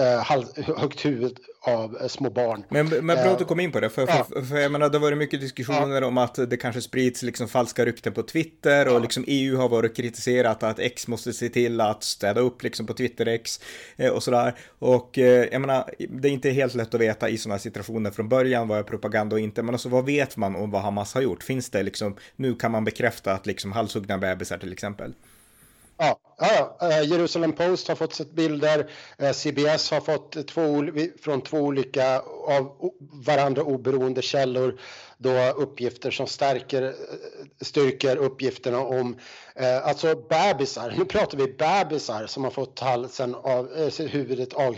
eh, 0.00 0.76
högt 0.76 1.04
huvud 1.04 1.38
av 1.60 1.96
eh, 2.00 2.08
små 2.08 2.30
barn. 2.30 2.64
Men, 2.68 2.88
men 2.88 3.06
bra 3.06 3.32
att 3.32 3.38
du 3.38 3.44
kom 3.44 3.60
in 3.60 3.72
på 3.72 3.80
det, 3.80 3.90
för, 3.90 4.02
ja. 4.02 4.26
för, 4.32 4.42
för 4.42 4.56
jag 4.56 4.72
menar, 4.72 4.88
det 4.88 4.98
har 4.98 5.02
varit 5.02 5.18
mycket 5.18 5.40
diskussioner 5.40 6.02
ja. 6.02 6.06
om 6.06 6.18
att 6.18 6.34
det 6.50 6.56
kanske 6.56 6.80
sprids 6.80 7.22
liksom 7.22 7.48
falska 7.48 7.84
rykten 7.84 8.12
på 8.12 8.22
Twitter 8.22 8.94
och 8.94 9.00
liksom 9.00 9.24
EU 9.26 9.56
har 9.56 9.68
varit 9.68 9.96
kritiserat 9.96 10.62
att 10.62 10.78
X 10.78 11.08
måste 11.08 11.32
se 11.32 11.48
till 11.48 11.80
att 11.80 12.04
städa 12.04 12.40
upp 12.40 12.62
liksom 12.62 12.86
på 12.86 12.94
Twitter 12.94 13.26
X 13.26 13.60
eh, 13.96 14.10
och 14.10 14.22
sådär. 14.22 14.54
Och 14.78 15.18
eh, 15.18 15.48
jag 15.52 15.60
menar, 15.60 15.90
det 16.08 16.28
är 16.28 16.32
inte 16.32 16.50
helt 16.50 16.74
lätt 16.74 16.94
att 16.94 17.00
veta 17.00 17.28
i 17.28 17.38
sådana 17.38 17.58
situationer 17.58 18.10
från 18.10 18.28
början 18.28 18.68
vad 18.68 18.78
är 18.78 18.82
propaganda 18.82 19.36
och 19.36 19.40
inte, 19.40 19.62
men 19.62 19.74
alltså 19.74 19.88
vad 19.88 20.06
vet 20.06 20.36
man 20.36 20.56
om 20.56 20.70
vad 20.70 20.82
Hamas 20.82 21.14
har 21.14 21.22
gjort? 21.22 21.42
Finns 21.42 21.70
det 21.70 21.82
liksom, 21.82 22.16
nu 22.36 22.54
kan 22.54 22.70
man 22.70 22.84
bekräfta 22.84 23.32
att 23.32 23.46
liksom 23.46 23.72
halshuggna 23.72 24.18
bebisar 24.18 24.58
till 24.58 24.72
exempel? 24.72 25.14
Ja, 25.96 26.18
ja, 26.38 26.76
eh, 26.80 27.02
Jerusalem 27.10 27.52
Post 27.52 27.88
har 27.88 27.94
fått 27.94 28.14
sett 28.14 28.30
bilder. 28.30 28.90
Eh, 29.18 29.32
CBS 29.32 29.90
har 29.90 30.00
fått 30.00 30.46
två, 30.46 30.84
från 31.22 31.40
två 31.40 31.58
olika 31.58 32.20
av 32.48 32.92
varandra 33.26 33.62
oberoende 33.62 34.22
källor 34.22 34.80
då 35.18 35.30
uppgifter 35.56 36.10
som 36.10 36.26
stärker, 36.26 36.82
eh, 36.82 36.92
styrker 37.60 38.16
uppgifterna 38.16 38.78
om 38.80 39.16
alltså 39.82 40.14
bebisar. 40.14 40.94
Nu 40.98 41.04
pratar 41.04 41.38
vi 41.38 41.46
bebisar 41.46 42.26
som 42.26 42.44
har 42.44 42.50
fått 42.50 42.80
halsen 42.80 43.34
av 43.34 43.90
huvudet 43.98 44.54
av, 44.54 44.76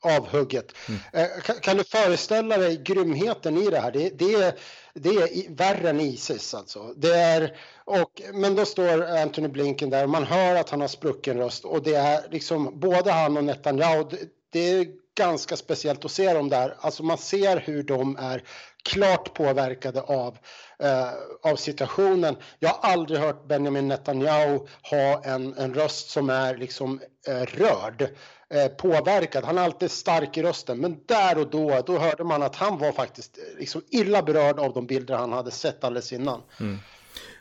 avhugget. 0.00 0.72
Mm. 0.88 1.28
Kan, 1.42 1.56
kan, 1.56 1.76
du 1.76 1.84
föreställa 1.84 2.58
dig 2.58 2.76
grymheten 2.76 3.56
i 3.56 3.70
det 3.70 3.80
här? 3.80 3.92
Det, 3.92 4.18
det 4.18 4.34
är 4.34 4.54
det 4.94 5.08
är 5.08 5.54
värre 5.54 5.90
än 5.90 6.00
Isis 6.00 6.54
alltså. 6.54 6.94
Det 6.96 7.14
är, 7.14 7.56
och, 7.84 8.22
men 8.32 8.54
då 8.54 8.64
står 8.64 9.02
Anthony 9.02 9.48
Blinken 9.48 9.90
där 9.90 10.04
och 10.04 10.10
man 10.10 10.24
hör 10.24 10.56
att 10.56 10.70
han 10.70 10.80
har 10.80 10.88
sprucken 10.88 11.36
röst 11.36 11.64
och 11.64 11.82
det 11.82 11.94
är 11.94 12.26
liksom 12.30 12.80
både 12.80 13.12
han 13.12 13.36
och 13.36 13.44
Netanyahu. 13.44 14.04
Det, 14.10 14.18
det 14.50 14.70
är 14.70 14.86
ganska 15.14 15.56
speciellt 15.56 16.04
att 16.04 16.10
se 16.10 16.32
dem 16.32 16.48
där. 16.48 16.76
Alltså 16.80 17.02
man 17.02 17.18
ser 17.18 17.56
hur 17.56 17.82
de 17.82 18.16
är 18.16 18.42
klart 18.84 19.34
påverkade 19.34 20.00
av, 20.00 20.38
eh, 20.78 21.08
av 21.42 21.56
situationen. 21.56 22.36
Jag 22.58 22.68
har 22.68 22.90
aldrig 22.90 23.20
hört 23.20 23.46
Benjamin 23.46 23.88
Netanyahu 23.88 24.58
ha 24.82 25.24
en, 25.24 25.54
en 25.54 25.74
röst 25.74 26.10
som 26.10 26.30
är 26.30 26.56
liksom 26.56 27.00
eh, 27.26 27.42
rörd, 27.42 28.08
eh, 28.54 28.68
påverkad. 28.68 29.44
Han 29.44 29.58
är 29.58 29.62
alltid 29.62 29.90
stark 29.90 30.36
i 30.36 30.42
rösten, 30.42 30.78
men 30.78 31.00
där 31.06 31.38
och 31.38 31.50
då, 31.50 31.82
då 31.86 31.98
hörde 31.98 32.24
man 32.24 32.42
att 32.42 32.56
han 32.56 32.78
var 32.78 32.92
faktiskt 32.92 33.38
eh, 33.38 33.58
liksom 33.58 33.82
illa 33.90 34.22
berörd 34.22 34.58
av 34.58 34.72
de 34.72 34.86
bilder 34.86 35.14
han 35.14 35.32
hade 35.32 35.50
sett 35.50 35.84
alldeles 35.84 36.12
innan. 36.12 36.42
Mm. 36.60 36.78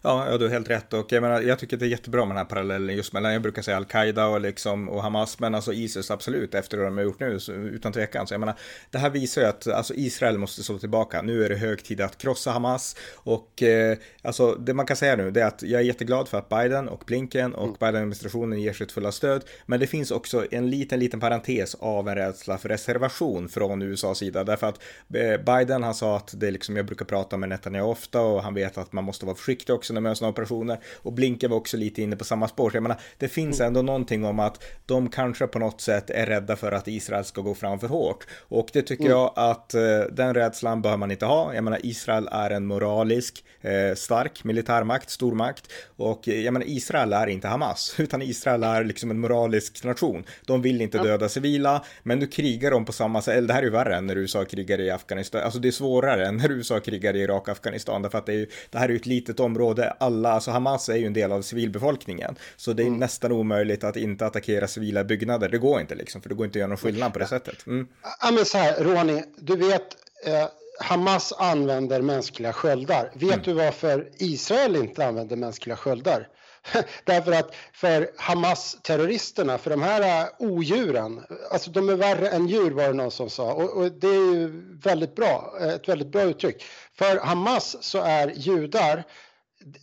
Ja, 0.01 0.37
du 0.37 0.45
har 0.45 0.51
helt 0.51 0.69
rätt 0.69 0.93
och 0.93 1.11
jag 1.11 1.21
menar, 1.21 1.41
jag 1.41 1.59
tycker 1.59 1.77
det 1.77 1.85
är 1.85 1.89
jättebra 1.89 2.21
med 2.21 2.29
den 2.29 2.37
här 2.37 2.45
parallellen 2.45 2.95
just 2.95 3.13
mellan, 3.13 3.33
jag 3.33 3.41
brukar 3.41 3.61
säga 3.61 3.77
Al-Qaida 3.77 4.27
och 4.27 4.41
liksom 4.41 4.89
och 4.89 5.03
Hamas, 5.03 5.39
men 5.39 5.55
alltså 5.55 5.73
Isis 5.73 6.11
absolut 6.11 6.55
efter 6.55 6.77
vad 6.77 6.87
de 6.87 6.97
har 6.97 7.03
gjort 7.03 7.19
nu, 7.19 7.39
så, 7.39 7.51
utan 7.51 7.93
tvekan. 7.93 8.27
Så 8.27 8.33
jag 8.33 8.39
menar, 8.39 8.55
det 8.91 8.97
här 8.97 9.09
visar 9.09 9.41
ju 9.41 9.47
att 9.47 9.67
alltså 9.67 9.93
Israel 9.93 10.37
måste 10.37 10.63
slå 10.63 10.79
tillbaka. 10.79 11.21
Nu 11.21 11.45
är 11.45 11.49
det 11.49 11.55
hög 11.55 11.83
tid 11.83 12.01
att 12.01 12.17
krossa 12.17 12.51
Hamas 12.51 12.95
och 13.15 13.63
eh, 13.63 13.97
alltså 14.21 14.55
det 14.55 14.73
man 14.73 14.85
kan 14.85 14.97
säga 14.97 15.15
nu 15.15 15.31
det 15.31 15.41
är 15.41 15.45
att 15.45 15.63
jag 15.63 15.81
är 15.81 15.85
jätteglad 15.85 16.27
för 16.27 16.37
att 16.37 16.49
Biden 16.49 16.89
och 16.89 17.03
Blinken 17.05 17.53
och 17.53 17.63
mm. 17.63 17.75
Biden-administrationen 17.79 18.61
ger 18.61 18.73
sitt 18.73 18.91
fulla 18.91 19.11
stöd, 19.11 19.43
men 19.65 19.79
det 19.79 19.87
finns 19.87 20.11
också 20.11 20.45
en 20.51 20.69
liten, 20.69 20.99
liten 20.99 21.19
parentes 21.19 21.75
av 21.75 22.09
en 22.09 22.15
rädsla 22.15 22.57
för 22.57 22.69
reservation 22.69 23.49
från 23.49 23.81
USAs 23.81 24.17
sida, 24.17 24.43
därför 24.43 24.67
att 24.67 24.79
eh, 25.13 25.57
Biden, 25.57 25.83
han 25.83 25.93
sa 25.93 26.17
att 26.17 26.33
det 26.37 26.47
är 26.47 26.51
liksom, 26.51 26.75
jag 26.75 26.85
brukar 26.85 27.05
prata 27.05 27.37
med 27.37 27.49
Netanyahu 27.49 27.87
ofta 27.87 28.21
och 28.21 28.43
han 28.43 28.53
vet 28.53 28.77
att 28.77 28.93
man 28.93 29.03
måste 29.03 29.25
vara 29.25 29.35
försiktig 29.35 29.75
också 29.75 29.88
också 29.89 29.93
när 29.93 30.01
man 30.01 30.09
gör 30.09 30.15
sådana 30.15 30.31
operationer. 30.31 30.79
Och 31.03 31.13
Blinken 31.13 31.49
var 31.49 31.57
också 31.57 31.77
lite 31.77 32.01
inne 32.01 32.15
på 32.15 32.23
samma 32.23 32.47
spår. 32.47 32.69
Så 32.69 32.77
jag 32.77 32.83
menar, 32.83 32.99
det 33.17 33.27
finns 33.27 33.59
mm. 33.59 33.67
ändå 33.67 33.81
någonting 33.81 34.25
om 34.25 34.39
att 34.39 34.63
de 34.85 35.09
kanske 35.09 35.47
på 35.47 35.59
något 35.59 35.81
sätt 35.81 36.09
är 36.09 36.25
rädda 36.25 36.55
för 36.55 36.71
att 36.71 36.87
Israel 36.87 37.25
ska 37.25 37.41
gå 37.41 37.55
fram 37.55 37.79
för 37.79 37.87
hårt. 37.87 38.27
Och 38.49 38.69
det 38.73 38.81
tycker 38.81 39.05
mm. 39.05 39.17
jag 39.17 39.33
att 39.35 39.73
eh, 39.73 39.81
den 40.11 40.33
rädslan 40.33 40.81
bör 40.81 40.97
man 40.97 41.11
inte 41.11 41.25
ha. 41.25 41.53
Jag 41.53 41.63
menar, 41.63 41.79
Israel 41.83 42.29
är 42.31 42.49
en 42.49 42.65
moralisk, 42.65 43.43
eh, 43.61 43.95
stark 43.95 44.43
militärmakt, 44.43 45.09
stormakt. 45.09 45.71
Och 45.97 46.27
eh, 46.27 46.41
jag 46.41 46.53
menar, 46.53 46.67
Israel 46.69 47.13
är 47.13 47.27
inte 47.27 47.47
Hamas, 47.47 47.95
utan 47.99 48.21
Israel 48.21 48.63
är 48.63 48.83
liksom 48.83 49.11
en 49.11 49.19
moralisk 49.19 49.83
nation. 49.83 50.23
De 50.45 50.61
vill 50.61 50.81
inte 50.81 50.97
döda 50.97 51.29
civila, 51.29 51.83
men 52.03 52.19
nu 52.19 52.27
krigar 52.27 52.71
de 52.71 52.85
på 52.85 52.91
samma 52.91 53.21
sätt. 53.21 53.47
Det 53.47 53.53
här 53.53 53.61
är 53.61 53.65
ju 53.65 53.71
värre 53.71 53.95
än 53.95 54.07
när 54.07 54.15
USA 54.15 54.45
krigar 54.45 54.79
i 54.79 54.89
Afghanistan. 54.89 55.41
Alltså 55.43 55.59
det 55.59 55.67
är 55.67 55.71
svårare 55.71 56.27
än 56.27 56.37
när 56.37 56.51
USA 56.51 56.79
krigar 56.79 57.15
i 57.15 57.19
Irak 57.19 57.41
och 57.41 57.49
Afghanistan, 57.49 58.01
därför 58.01 58.17
att 58.17 58.25
det, 58.25 58.31
är 58.31 58.37
ju, 58.37 58.47
det 58.69 58.77
här 58.77 58.85
är 58.85 58.89
ju 58.89 58.95
ett 58.95 59.05
litet 59.05 59.39
område 59.39 59.78
både 59.79 59.93
alla, 59.99 60.31
alltså 60.31 60.51
Hamas 60.51 60.89
är 60.89 60.95
ju 60.95 61.05
en 61.05 61.13
del 61.13 61.31
av 61.31 61.41
civilbefolkningen. 61.41 62.35
Så 62.57 62.73
det 62.73 62.83
är 62.83 62.87
mm. 62.87 62.99
nästan 62.99 63.31
omöjligt 63.31 63.83
att 63.83 63.95
inte 63.95 64.25
attackera 64.25 64.67
civila 64.67 65.03
byggnader. 65.03 65.49
Det 65.49 65.57
går 65.57 65.81
inte 65.81 65.95
liksom, 65.95 66.21
för 66.21 66.29
det 66.29 66.35
går 66.35 66.45
inte 66.45 66.57
att 66.57 66.59
göra 66.59 66.67
någon 66.67 66.77
skillnad 66.77 67.13
på 67.13 67.19
det 67.19 67.27
sättet. 67.27 67.67
Mm. 67.67 67.87
Ja 68.21 68.31
men 68.31 68.45
så 68.45 68.57
här, 68.57 68.83
Ronny, 68.83 69.23
du 69.37 69.55
vet, 69.55 69.87
eh, 70.25 70.47
Hamas 70.79 71.33
använder 71.33 72.01
mänskliga 72.01 72.53
sköldar. 72.53 73.11
Vet 73.13 73.33
mm. 73.33 73.41
du 73.43 73.53
varför 73.53 74.09
Israel 74.17 74.75
inte 74.75 75.05
använder 75.05 75.35
mänskliga 75.35 75.75
sköldar? 75.75 76.27
Därför 77.05 77.31
att 77.31 77.55
för 77.73 78.09
Hamas-terroristerna, 78.17 79.57
för 79.57 79.69
de 79.69 79.81
här 79.81 80.23
uh, 80.23 80.29
odjuren, 80.39 81.23
alltså 81.51 81.71
de 81.71 81.89
är 81.89 81.95
värre 81.95 82.29
än 82.29 82.47
djur 82.47 82.71
var 82.71 82.83
det 82.83 82.93
någon 82.93 83.11
som 83.11 83.29
sa 83.29 83.53
och, 83.53 83.77
och, 83.77 83.91
det 83.91 84.07
är 84.07 84.33
ju 84.33 84.63
väldigt 84.83 85.15
bra, 85.15 85.53
ett 85.61 85.89
väldigt 85.89 86.11
bra 86.11 86.21
uttryck. 86.21 86.65
För 86.97 87.17
Hamas 87.17 87.83
så 87.83 88.01
är 88.01 88.33
judar 88.35 89.03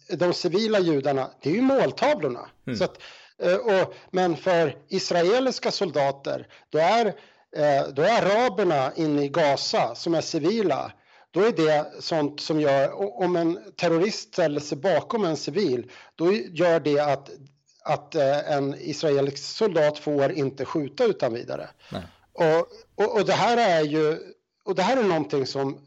de 0.08 0.34
civila 0.34 0.80
judarna, 0.80 1.30
det 1.40 1.50
är 1.50 1.54
ju 1.54 1.60
måltavlorna. 1.60 2.50
Mm. 2.66 2.78
Så 2.78 2.84
att, 2.84 2.98
eh, 3.38 3.56
och, 3.56 3.94
men 4.10 4.36
för 4.36 4.76
israeliska 4.88 5.70
soldater, 5.70 6.48
då 6.70 6.78
är, 6.78 7.06
eh, 7.56 7.88
då 7.92 8.02
är 8.02 8.22
araberna 8.22 8.92
inne 8.96 9.24
i 9.24 9.28
Gaza 9.28 9.94
som 9.94 10.14
är 10.14 10.20
civila. 10.20 10.92
Då 11.30 11.40
är 11.40 11.52
det 11.52 12.02
sånt 12.02 12.40
som 12.40 12.60
gör, 12.60 13.20
om 13.22 13.36
en 13.36 13.58
terrorist 13.76 14.32
ställer 14.32 14.60
sig 14.60 14.78
bakom 14.78 15.24
en 15.24 15.36
civil, 15.36 15.90
då 16.14 16.32
gör 16.32 16.80
det 16.80 17.00
att, 17.00 17.30
att 17.84 18.14
eh, 18.14 18.52
en 18.52 18.74
israelisk 18.74 19.38
soldat 19.38 19.98
får 19.98 20.32
inte 20.32 20.64
skjuta 20.64 21.04
utan 21.04 21.34
vidare. 21.34 21.68
Och, 22.32 22.68
och, 23.04 23.16
och 23.16 23.26
det 23.26 23.32
här 23.32 23.56
är 23.56 23.84
ju, 23.84 24.18
och 24.64 24.74
det 24.74 24.82
här 24.82 24.96
är 24.96 25.02
någonting 25.02 25.46
som 25.46 25.78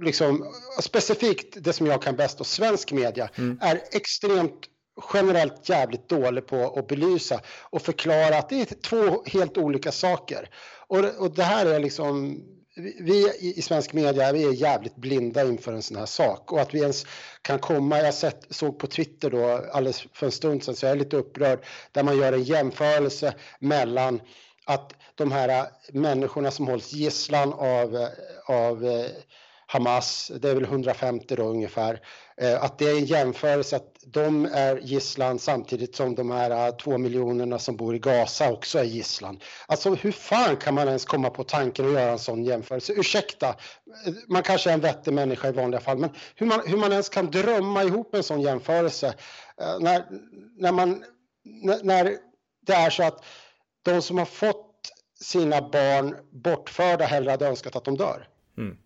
liksom, 0.00 0.54
specifikt 0.80 1.64
det 1.64 1.72
som 1.72 1.86
jag 1.86 2.02
kan 2.02 2.16
bäst 2.16 2.40
och 2.40 2.46
svensk 2.46 2.92
media 2.92 3.28
mm. 3.34 3.58
är 3.62 3.80
extremt 3.92 4.68
generellt 5.14 5.68
jävligt 5.68 6.08
dålig 6.08 6.46
på 6.46 6.74
att 6.76 6.86
belysa 6.86 7.40
och 7.70 7.82
förklara 7.82 8.38
att 8.38 8.48
det 8.48 8.60
är 8.60 8.74
två 8.82 9.22
helt 9.26 9.58
olika 9.58 9.92
saker. 9.92 10.50
Och, 10.86 11.04
och 11.18 11.34
det 11.34 11.42
här 11.42 11.66
är 11.66 11.80
liksom, 11.80 12.42
vi 13.00 13.32
i, 13.38 13.62
svensk 13.62 13.92
media 13.92 14.32
vi 14.32 14.44
är 14.44 14.52
jävligt 14.52 14.96
blinda 14.96 15.44
inför 15.44 15.72
en 15.72 15.82
sån 15.82 15.96
här 15.96 16.06
sak 16.06 16.52
och 16.52 16.60
att 16.60 16.74
vi 16.74 16.80
ens 16.80 17.06
kan 17.42 17.58
komma, 17.58 17.98
jag 17.98 18.14
sett, 18.14 18.46
såg 18.50 18.78
på 18.78 18.86
Twitter 18.86 19.30
då 19.30 19.64
alldeles 19.72 20.06
för 20.12 20.26
en 20.26 20.32
stund 20.32 20.64
sedan 20.64 20.76
så 20.76 20.86
jag 20.86 20.92
är 20.92 20.96
lite 20.96 21.16
upprörd 21.16 21.58
där 21.92 22.02
man 22.02 22.18
gör 22.18 22.32
en 22.32 22.42
jämförelse 22.42 23.34
mellan 23.60 24.20
att 24.64 24.92
de 25.14 25.32
här 25.32 25.66
människorna 25.92 26.50
som 26.50 26.66
hålls 26.66 26.92
gisslan 26.92 27.52
av, 27.52 28.08
av 28.46 29.06
Hamas, 29.70 30.32
det 30.40 30.50
är 30.50 30.54
väl 30.54 30.64
150 30.64 31.36
då 31.36 31.42
ungefär, 31.42 32.00
eh, 32.36 32.64
att 32.64 32.78
det 32.78 32.84
är 32.90 32.98
en 32.98 33.04
jämförelse 33.04 33.76
att 33.76 33.96
de 34.06 34.44
är 34.44 34.76
gisslan 34.76 35.38
samtidigt 35.38 35.96
som 35.96 36.14
de 36.14 36.30
här 36.30 36.50
eh, 36.50 36.76
två 36.76 36.98
miljonerna 36.98 37.58
som 37.58 37.76
bor 37.76 37.94
i 37.94 37.98
Gaza 37.98 38.52
också 38.52 38.78
är 38.78 38.84
gisslan. 38.84 39.40
Alltså 39.66 39.94
hur 39.94 40.12
fan 40.12 40.56
kan 40.56 40.74
man 40.74 40.86
ens 40.88 41.04
komma 41.04 41.30
på 41.30 41.44
tanken 41.44 41.86
att 41.86 41.92
göra 41.92 42.10
en 42.10 42.18
sån 42.18 42.44
jämförelse? 42.44 42.92
Ursäkta, 42.92 43.48
eh, 43.48 44.12
man 44.28 44.42
kanske 44.42 44.70
är 44.70 44.74
en 44.74 44.80
vettig 44.80 45.12
människa 45.12 45.48
i 45.48 45.52
vanliga 45.52 45.80
fall, 45.80 45.98
men 45.98 46.10
hur 46.34 46.46
man, 46.46 46.60
hur 46.66 46.76
man 46.76 46.92
ens 46.92 47.08
kan 47.08 47.30
drömma 47.30 47.84
ihop 47.84 48.14
en 48.14 48.22
sån 48.22 48.40
jämförelse 48.40 49.14
när, 49.80 50.04
när 50.56 50.72
man, 50.72 51.04
när 51.82 52.16
det 52.66 52.72
är 52.72 52.90
så 52.90 53.02
att 53.02 53.24
de 53.82 54.02
som 54.02 54.18
har 54.18 54.24
fått 54.24 54.92
sina 55.20 55.62
barn 55.62 56.16
bortförda 56.30 57.04
hellre 57.04 57.30
hade 57.30 57.46
önskat 57.46 57.76
att 57.76 57.84
de 57.84 57.96
dör. 57.96 58.28
Mm. 58.58 58.76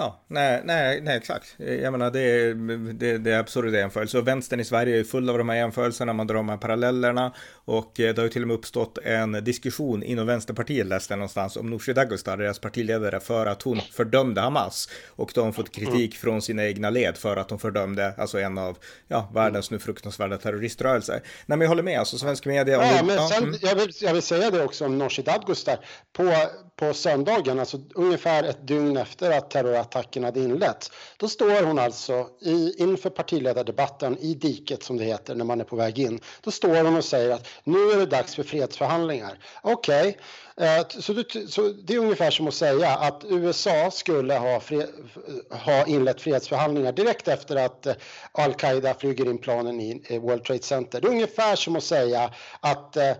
Ja, 0.00 0.20
nej, 0.28 0.62
nej, 0.64 1.00
nej, 1.00 1.16
exakt. 1.16 1.54
Jag 1.58 1.92
menar, 1.92 2.10
det 2.10 2.20
är, 2.20 2.54
det, 2.92 3.18
det 3.18 3.32
är 3.32 3.38
absurda 3.38 3.78
jämförelser. 3.78 4.18
Och 4.18 4.28
vänstern 4.28 4.60
i 4.60 4.64
Sverige 4.64 5.00
är 5.00 5.04
full 5.04 5.30
av 5.30 5.38
de 5.38 5.48
här 5.48 5.56
jämförelserna, 5.56 6.12
man 6.12 6.26
drar 6.26 6.36
de 6.36 6.48
här 6.48 6.56
parallellerna. 6.56 7.32
Och 7.70 8.00
eh, 8.00 8.14
det 8.14 8.20
har 8.20 8.24
ju 8.24 8.30
till 8.30 8.42
och 8.42 8.48
med 8.48 8.54
uppstått 8.54 8.98
en 8.98 9.44
diskussion 9.44 10.02
inom 10.02 10.26
Vänsterpartiet, 10.26 10.86
läste 10.86 11.12
jag 11.12 11.18
någonstans, 11.18 11.56
om 11.56 11.70
Nooshi 11.70 11.92
Dadgostar, 11.92 12.36
deras 12.36 12.58
partiledare, 12.58 13.20
för 13.20 13.46
att 13.46 13.62
hon 13.62 13.80
fördömde 13.92 14.40
Hamas. 14.40 14.88
Och 15.08 15.32
då 15.34 15.42
har 15.42 15.52
fått 15.52 15.72
kritik 15.72 16.14
från 16.14 16.42
sina 16.42 16.64
egna 16.64 16.90
led 16.90 17.16
för 17.16 17.36
att 17.36 17.50
hon 17.50 17.58
fördömde, 17.58 18.14
alltså 18.18 18.38
en 18.38 18.58
av, 18.58 18.78
ja, 19.08 19.30
världens 19.34 19.70
nu 19.70 19.78
fruktansvärda 19.78 20.38
terroriströrelser. 20.38 21.14
Nej, 21.14 21.22
men 21.46 21.60
jag 21.60 21.68
håller 21.68 21.82
med, 21.82 21.98
alltså 21.98 22.18
svensk 22.18 22.46
media. 22.46 22.74
Ja, 22.74 22.96
det, 22.96 23.06
men 23.06 23.16
ja, 23.16 23.28
sen, 23.28 23.42
mm. 23.42 23.58
jag, 23.62 23.74
vill, 23.74 23.92
jag 24.00 24.12
vill 24.12 24.22
säga 24.22 24.50
det 24.50 24.64
också 24.64 24.84
om 24.84 24.98
Nooshi 24.98 25.22
Dadgostar. 25.22 25.78
På, 26.12 26.34
på 26.76 26.94
söndagen, 26.94 27.58
alltså 27.58 27.78
ungefär 27.94 28.44
ett 28.44 28.66
dygn 28.66 28.96
efter 28.96 29.38
att 29.38 29.50
terrorattacken 29.50 30.24
hade 30.24 30.40
inletts, 30.40 30.90
då 31.16 31.28
står 31.28 31.62
hon 31.62 31.78
alltså 31.78 32.26
i, 32.40 32.74
inför 32.78 33.10
partiledardebatten 33.10 34.18
i 34.18 34.34
diket 34.34 34.82
som 34.82 34.96
det 34.96 35.04
heter 35.04 35.34
när 35.34 35.44
man 35.44 35.60
är 35.60 35.64
på 35.64 35.76
väg 35.76 35.98
in. 35.98 36.20
Då 36.40 36.50
står 36.50 36.84
hon 36.84 36.96
och 36.96 37.04
säger 37.04 37.30
att 37.30 37.46
nu 37.64 37.90
är 37.90 37.96
det 37.96 38.06
dags 38.06 38.34
för 38.34 38.42
fredsförhandlingar. 38.42 39.38
Okej, 39.62 40.18
eh, 40.56 40.80
okay. 40.80 41.02
Så, 41.02 41.24
så, 41.48 41.62
det 41.68 41.94
är 41.94 41.98
ungefär 41.98 42.30
som 42.30 42.48
att 42.48 42.54
säga 42.54 42.90
att 42.90 43.24
USA 43.28 43.90
skulle 43.90 44.34
ha, 44.34 44.60
fred, 44.60 44.88
ha 45.50 45.86
inlett 45.86 46.20
fredsförhandlingar 46.20 46.92
direkt 46.92 47.28
efter 47.28 47.56
att 47.56 47.86
eh, 47.86 47.94
al-Qaida 48.32 48.94
flyger 48.94 49.24
in 49.24 49.38
planen 49.38 49.80
i 49.80 50.18
World 50.18 50.44
Trade 50.44 50.62
Center. 50.62 51.00
Det 51.00 51.08
är 51.08 51.12
ungefär 51.12 51.56
som 51.56 51.76
att 51.76 51.84
säga 51.84 52.34
att 52.60 52.96
eh, 52.96 53.12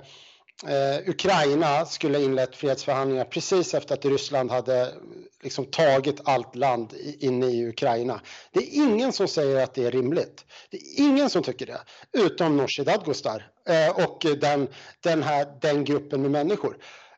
Ukraina 1.07 1.87
skulle 1.87 2.23
inlett 2.23 2.57
fredsförhandlingar 2.57 3.25
precis 3.25 3.75
efter 3.75 3.95
att 3.95 4.05
Ryssland 4.05 4.51
hade 4.51 4.95
liksom 5.43 5.67
tagit 5.67 6.21
allt 6.25 6.57
land 6.57 6.95
inne 7.19 7.47
i 7.47 7.69
Ukraina. 7.69 8.21
Det 8.53 8.61
är 8.61 8.75
ingen 8.75 9.13
som 9.13 9.29
säger 9.29 9.63
att 9.65 9.75
det 9.75 9.87
är 9.87 9.91
rimligt. 9.91 10.45
Det 10.71 10.77
är 10.77 10.83
ingen 10.97 11.31
som 11.31 11.43
tycker 11.43 11.67
det, 11.67 11.81
utom 12.13 12.57
Nooshi 12.57 12.85
Dadgostar 12.85 13.51
eh, 13.69 14.05
och 14.05 14.27
den, 14.41 14.69
den, 15.01 15.23
här, 15.23 15.47
den 15.61 15.85
gruppen 15.85 16.23
med 16.23 16.31
människor. 16.31 16.77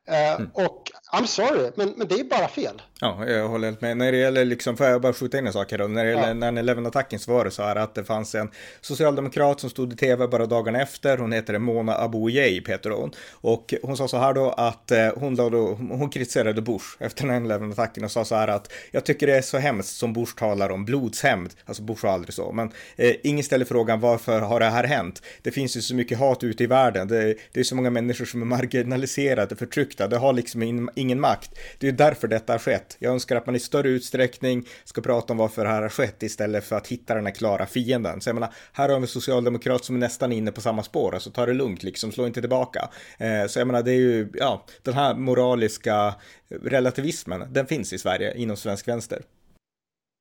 Eh, 0.09 0.35
mm. 0.35 0.51
Och 0.55 0.83
I'm 1.13 1.27
sorry, 1.27 1.71
men, 1.75 1.95
men 1.97 2.09
det 2.09 2.15
är 2.15 2.25
bara 2.25 2.49
fel. 2.49 2.83
Ja, 3.01 3.27
jag 3.27 3.49
håller 3.49 3.69
helt 3.69 3.81
med. 3.81 3.97
När 3.97 4.13
det 4.13 4.19
gäller, 4.19 4.45
liksom, 4.45 4.77
får 4.77 4.87
jag 4.87 5.01
bara 5.03 5.13
skjuta 5.13 5.39
in 5.39 5.47
en 5.47 5.53
sak 5.53 5.71
här 5.71 5.79
då? 5.79 5.87
När 5.87 6.05
det 6.05 6.11
gäller 6.11 6.29
ja. 6.29 6.35
9-11-attacken 6.35 7.19
så 7.19 7.33
var 7.33 7.45
det 7.45 7.51
så 7.51 7.63
här 7.63 7.77
att 7.77 7.95
det 7.95 8.05
fanns 8.05 8.35
en 8.35 8.51
socialdemokrat 8.81 9.61
som 9.61 9.71
stod 9.71 9.93
i 9.93 9.97
tv 9.97 10.27
bara 10.27 10.47
dagen 10.47 10.75
efter. 10.75 11.19
Hon 11.19 11.33
heter 11.33 11.59
Mona 11.59 11.95
Abouye, 11.95 12.63
heter 12.67 12.91
hon. 12.91 13.11
Och 13.31 13.75
hon 13.83 13.97
sa 13.97 14.09
så 14.09 14.17
här 14.17 14.35
då 14.35 14.51
att 14.51 14.91
eh, 14.91 15.09
hon, 15.17 15.37
då, 15.37 15.75
hon 15.75 16.11
kritiserade 16.11 16.63
Bush 16.63 16.87
efter 16.99 17.25
9-11-attacken 17.25 18.05
och 18.05 18.11
sa 18.11 18.25
så 18.25 18.35
här 18.35 18.49
att 18.49 18.73
jag 18.91 19.05
tycker 19.05 19.27
det 19.27 19.37
är 19.37 19.43
så 19.43 19.59
hemskt 19.59 19.97
som 19.97 20.13
Bush 20.13 20.35
talar 20.37 20.71
om 20.71 20.85
blodshämnd. 20.85 21.51
Alltså 21.65 21.83
Bush 21.83 22.05
var 22.05 22.13
aldrig 22.13 22.35
så, 22.35 22.53
men 22.53 22.71
eh, 22.97 23.15
ingen 23.23 23.45
ställer 23.45 23.65
frågan 23.65 24.01
varför 24.01 24.41
har 24.41 24.61
det 24.61 24.71
här 24.71 24.85
hänt? 24.85 25.23
Det 25.43 25.51
finns 25.51 25.77
ju 25.77 25.81
så 25.81 25.95
mycket 25.95 26.19
hat 26.19 26.45
ute 26.45 26.65
i 26.65 26.67
världen. 26.67 27.09
Det, 27.09 27.35
det 27.53 27.61
är 27.61 27.65
så 27.65 27.75
många 27.75 27.91
människor 27.91 28.25
som 28.25 28.43
är 28.43 28.47
marginaliserade, 28.47 29.57
förtryckta. 29.57 30.09
Det 30.09 30.17
har 30.17 30.33
liksom 30.33 30.63
in, 30.63 30.89
ingen 31.03 31.21
makt. 31.21 31.59
Det 31.79 31.89
är 31.89 31.93
därför 31.93 32.29
detta 32.29 32.53
har 32.53 32.59
skett. 32.59 32.97
Jag 32.99 33.13
önskar 33.13 33.37
att 33.37 33.47
man 33.47 33.57
i 33.57 33.61
större 33.61 33.89
utsträckning 33.89 34.69
ska 34.85 35.01
prata 35.01 35.33
om 35.33 35.37
varför 35.37 35.65
det 35.65 35.71
här 35.71 35.83
har 35.83 35.89
skett 35.89 36.23
istället 36.23 36.65
för 36.65 36.77
att 36.77 36.87
hitta 36.87 37.15
den 37.15 37.27
här 37.27 37.35
klara 37.35 37.67
fienden. 37.67 38.21
Så 38.21 38.29
jag 38.29 38.35
menar, 38.35 38.53
här 38.73 38.89
har 38.89 38.97
vi 38.97 39.03
en 39.03 39.09
socialdemokrat 39.09 39.85
som 39.85 39.97
är 39.97 40.01
nästan 40.01 40.33
inne 40.33 40.53
på 40.53 40.61
samma 40.61 40.83
spår, 40.83 41.15
alltså 41.15 41.31
ta 41.31 41.47
det 41.47 41.53
lugnt 41.53 41.83
liksom, 41.83 42.13
slå 42.13 42.27
inte 42.27 42.41
tillbaka. 42.41 42.91
Eh, 43.19 43.47
så 43.47 43.59
jag 43.59 43.67
menar, 43.67 43.83
det 43.83 43.93
är 43.93 44.01
ju, 44.01 44.31
ja, 44.35 44.65
den 44.83 44.95
här 44.95 45.15
moraliska 45.15 46.15
relativismen, 46.49 47.53
den 47.53 47.67
finns 47.67 47.93
i 47.93 47.99
Sverige 47.99 48.37
inom 48.37 48.57
svensk 48.57 48.89
vänster. 48.89 49.23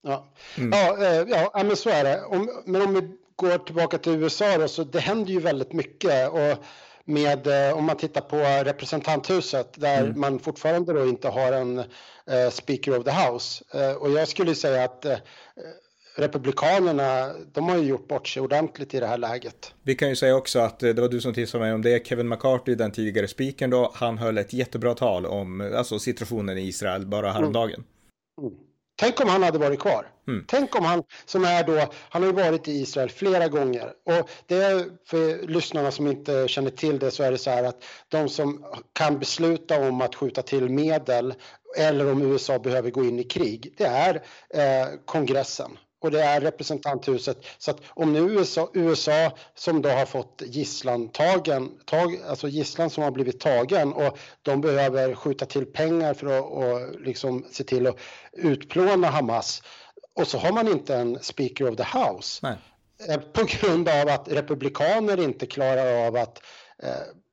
Ja, 0.04 0.34
mm. 0.58 0.72
ja, 0.72 1.06
eh, 1.06 1.28
ja, 1.54 1.64
men 1.64 1.76
så 1.76 1.90
är 1.90 2.04
det. 2.04 2.24
Om, 2.24 2.64
men 2.66 2.82
om 2.82 2.94
vi 2.94 3.02
går 3.36 3.58
tillbaka 3.58 3.98
till 3.98 4.24
USA 4.24 4.58
då, 4.58 4.68
så 4.68 4.84
det 4.84 5.00
händer 5.00 5.34
ju 5.34 5.40
väldigt 5.40 5.74
mycket. 5.74 6.30
Och 6.30 6.64
med, 7.06 7.48
eh, 7.48 7.78
om 7.78 7.86
man 7.86 7.98
tittar 7.98 8.22
på 8.22 8.38
representanthuset 8.70 9.74
där 9.74 10.04
mm. 10.04 10.20
man 10.20 10.40
fortfarande 10.40 10.94
då 10.94 11.06
inte 11.06 11.28
har 11.28 11.52
en 11.52 11.78
uh, 11.78 12.50
speaker 12.52 12.98
of 13.00 13.04
the 13.06 13.12
house. 13.12 13.64
Uh, 13.76 13.96
och 13.96 14.12
jag 14.12 14.28
skulle 14.28 14.56
säga 14.56 14.84
att 14.84 15.06
uh, 15.06 15.14
Republikanerna, 16.16 17.34
de 17.54 17.70
har 17.70 17.78
ju 17.78 17.84
gjort 17.84 18.08
bort 18.08 18.28
sig 18.28 18.42
ordentligt 18.42 18.94
i 18.94 19.00
det 19.00 19.08
här 19.08 19.18
läget. 19.18 19.74
Vi 19.84 19.96
kan 19.96 20.10
ju 20.10 20.16
säga 20.16 20.36
också 20.36 20.60
att 20.60 20.80
det 20.80 20.94
var 20.94 21.10
du 21.10 21.22
som 21.22 21.34
tipsade 21.34 21.64
mig 21.64 21.74
om 21.74 21.82
det. 21.82 22.08
Kevin 22.08 22.30
McCarthy, 22.30 22.76
den 22.76 22.92
tidigare 22.92 23.28
speakern 23.28 23.70
då, 23.70 23.92
han 23.96 24.18
höll 24.18 24.38
ett 24.38 24.54
jättebra 24.54 24.94
tal 24.94 25.26
om 25.26 25.74
alltså, 25.76 26.00
situationen 26.00 26.58
i 26.58 26.62
Israel 26.62 27.06
bara 27.06 27.32
häromdagen. 27.32 27.84
Mm. 28.42 28.52
Mm. 28.52 28.71
Tänk 29.02 29.22
om 29.22 29.30
han 29.30 29.44
hade 29.44 29.58
varit 29.58 29.80
kvar. 29.80 30.08
Mm. 30.28 30.46
Tänk 30.48 30.76
om 30.76 30.86
han 30.86 31.04
som 31.26 31.46
är 31.46 31.64
då, 31.64 31.88
han 32.10 32.22
har 32.22 32.30
ju 32.30 32.36
varit 32.36 32.68
i 32.68 32.72
Israel 32.72 33.10
flera 33.10 33.48
gånger 33.48 33.94
och 34.06 34.30
det 34.48 34.56
är 34.56 34.86
för 35.06 35.48
lyssnarna 35.48 35.92
som 35.92 36.08
inte 36.08 36.48
känner 36.48 36.70
till 36.70 37.00
det 37.00 37.12
så 37.12 37.24
är 37.24 37.32
det 37.32 37.38
så 37.38 37.50
här 37.50 37.64
att 37.64 37.84
de 38.08 38.30
som 38.30 38.66
kan 38.94 39.20
besluta 39.20 39.88
om 39.88 40.02
att 40.02 40.16
skjuta 40.16 40.42
till 40.42 40.70
medel 40.70 41.34
eller 41.78 42.12
om 42.12 42.22
USA 42.22 42.60
behöver 42.60 42.92
gå 42.92 43.06
in 43.06 43.20
i 43.20 43.24
krig, 43.24 43.74
det 43.78 43.86
är 43.86 44.16
eh, 44.54 44.88
kongressen 45.06 45.78
och 46.02 46.12
det 46.12 46.22
är 46.22 46.42
representanthuset. 46.42 47.38
Så 47.58 47.72
att 47.72 47.82
om 47.90 48.14
nu 48.14 48.20
USA, 48.20 48.70
USA 48.74 49.32
som 49.56 49.82
då 49.82 49.90
har 49.90 50.06
fått 50.06 50.42
gisslantagen, 50.46 51.72
tag, 51.86 52.20
alltså 52.30 52.48
gisslan 52.48 52.90
som 52.90 53.04
har 53.04 53.12
blivit 53.12 53.40
tagen 53.40 53.94
och 53.94 54.18
de 54.42 54.62
behöver 54.62 55.16
skjuta 55.16 55.46
till 55.46 55.66
pengar 55.66 56.14
för 56.14 56.28
att 56.28 56.44
och 56.44 57.02
liksom 57.02 57.46
se 57.52 57.64
till 57.64 57.88
att 57.88 57.98
utplåna 58.34 59.10
Hamas 59.10 59.64
och 60.16 60.28
så 60.28 60.38
har 60.38 60.52
man 60.52 60.68
inte 60.68 60.96
en 60.96 61.20
speaker 61.22 61.70
of 61.70 61.78
the 61.78 61.84
house. 61.84 62.40
Nej. 62.44 62.58
Eh, 63.10 63.20
på 63.20 63.44
grund 63.44 63.90
av 63.90 64.10
att 64.10 64.32
republikaner 64.32 65.20
inte 65.20 65.46
klarar 65.46 66.08
av 66.08 66.16
att 66.16 66.42
eh, 66.84 66.90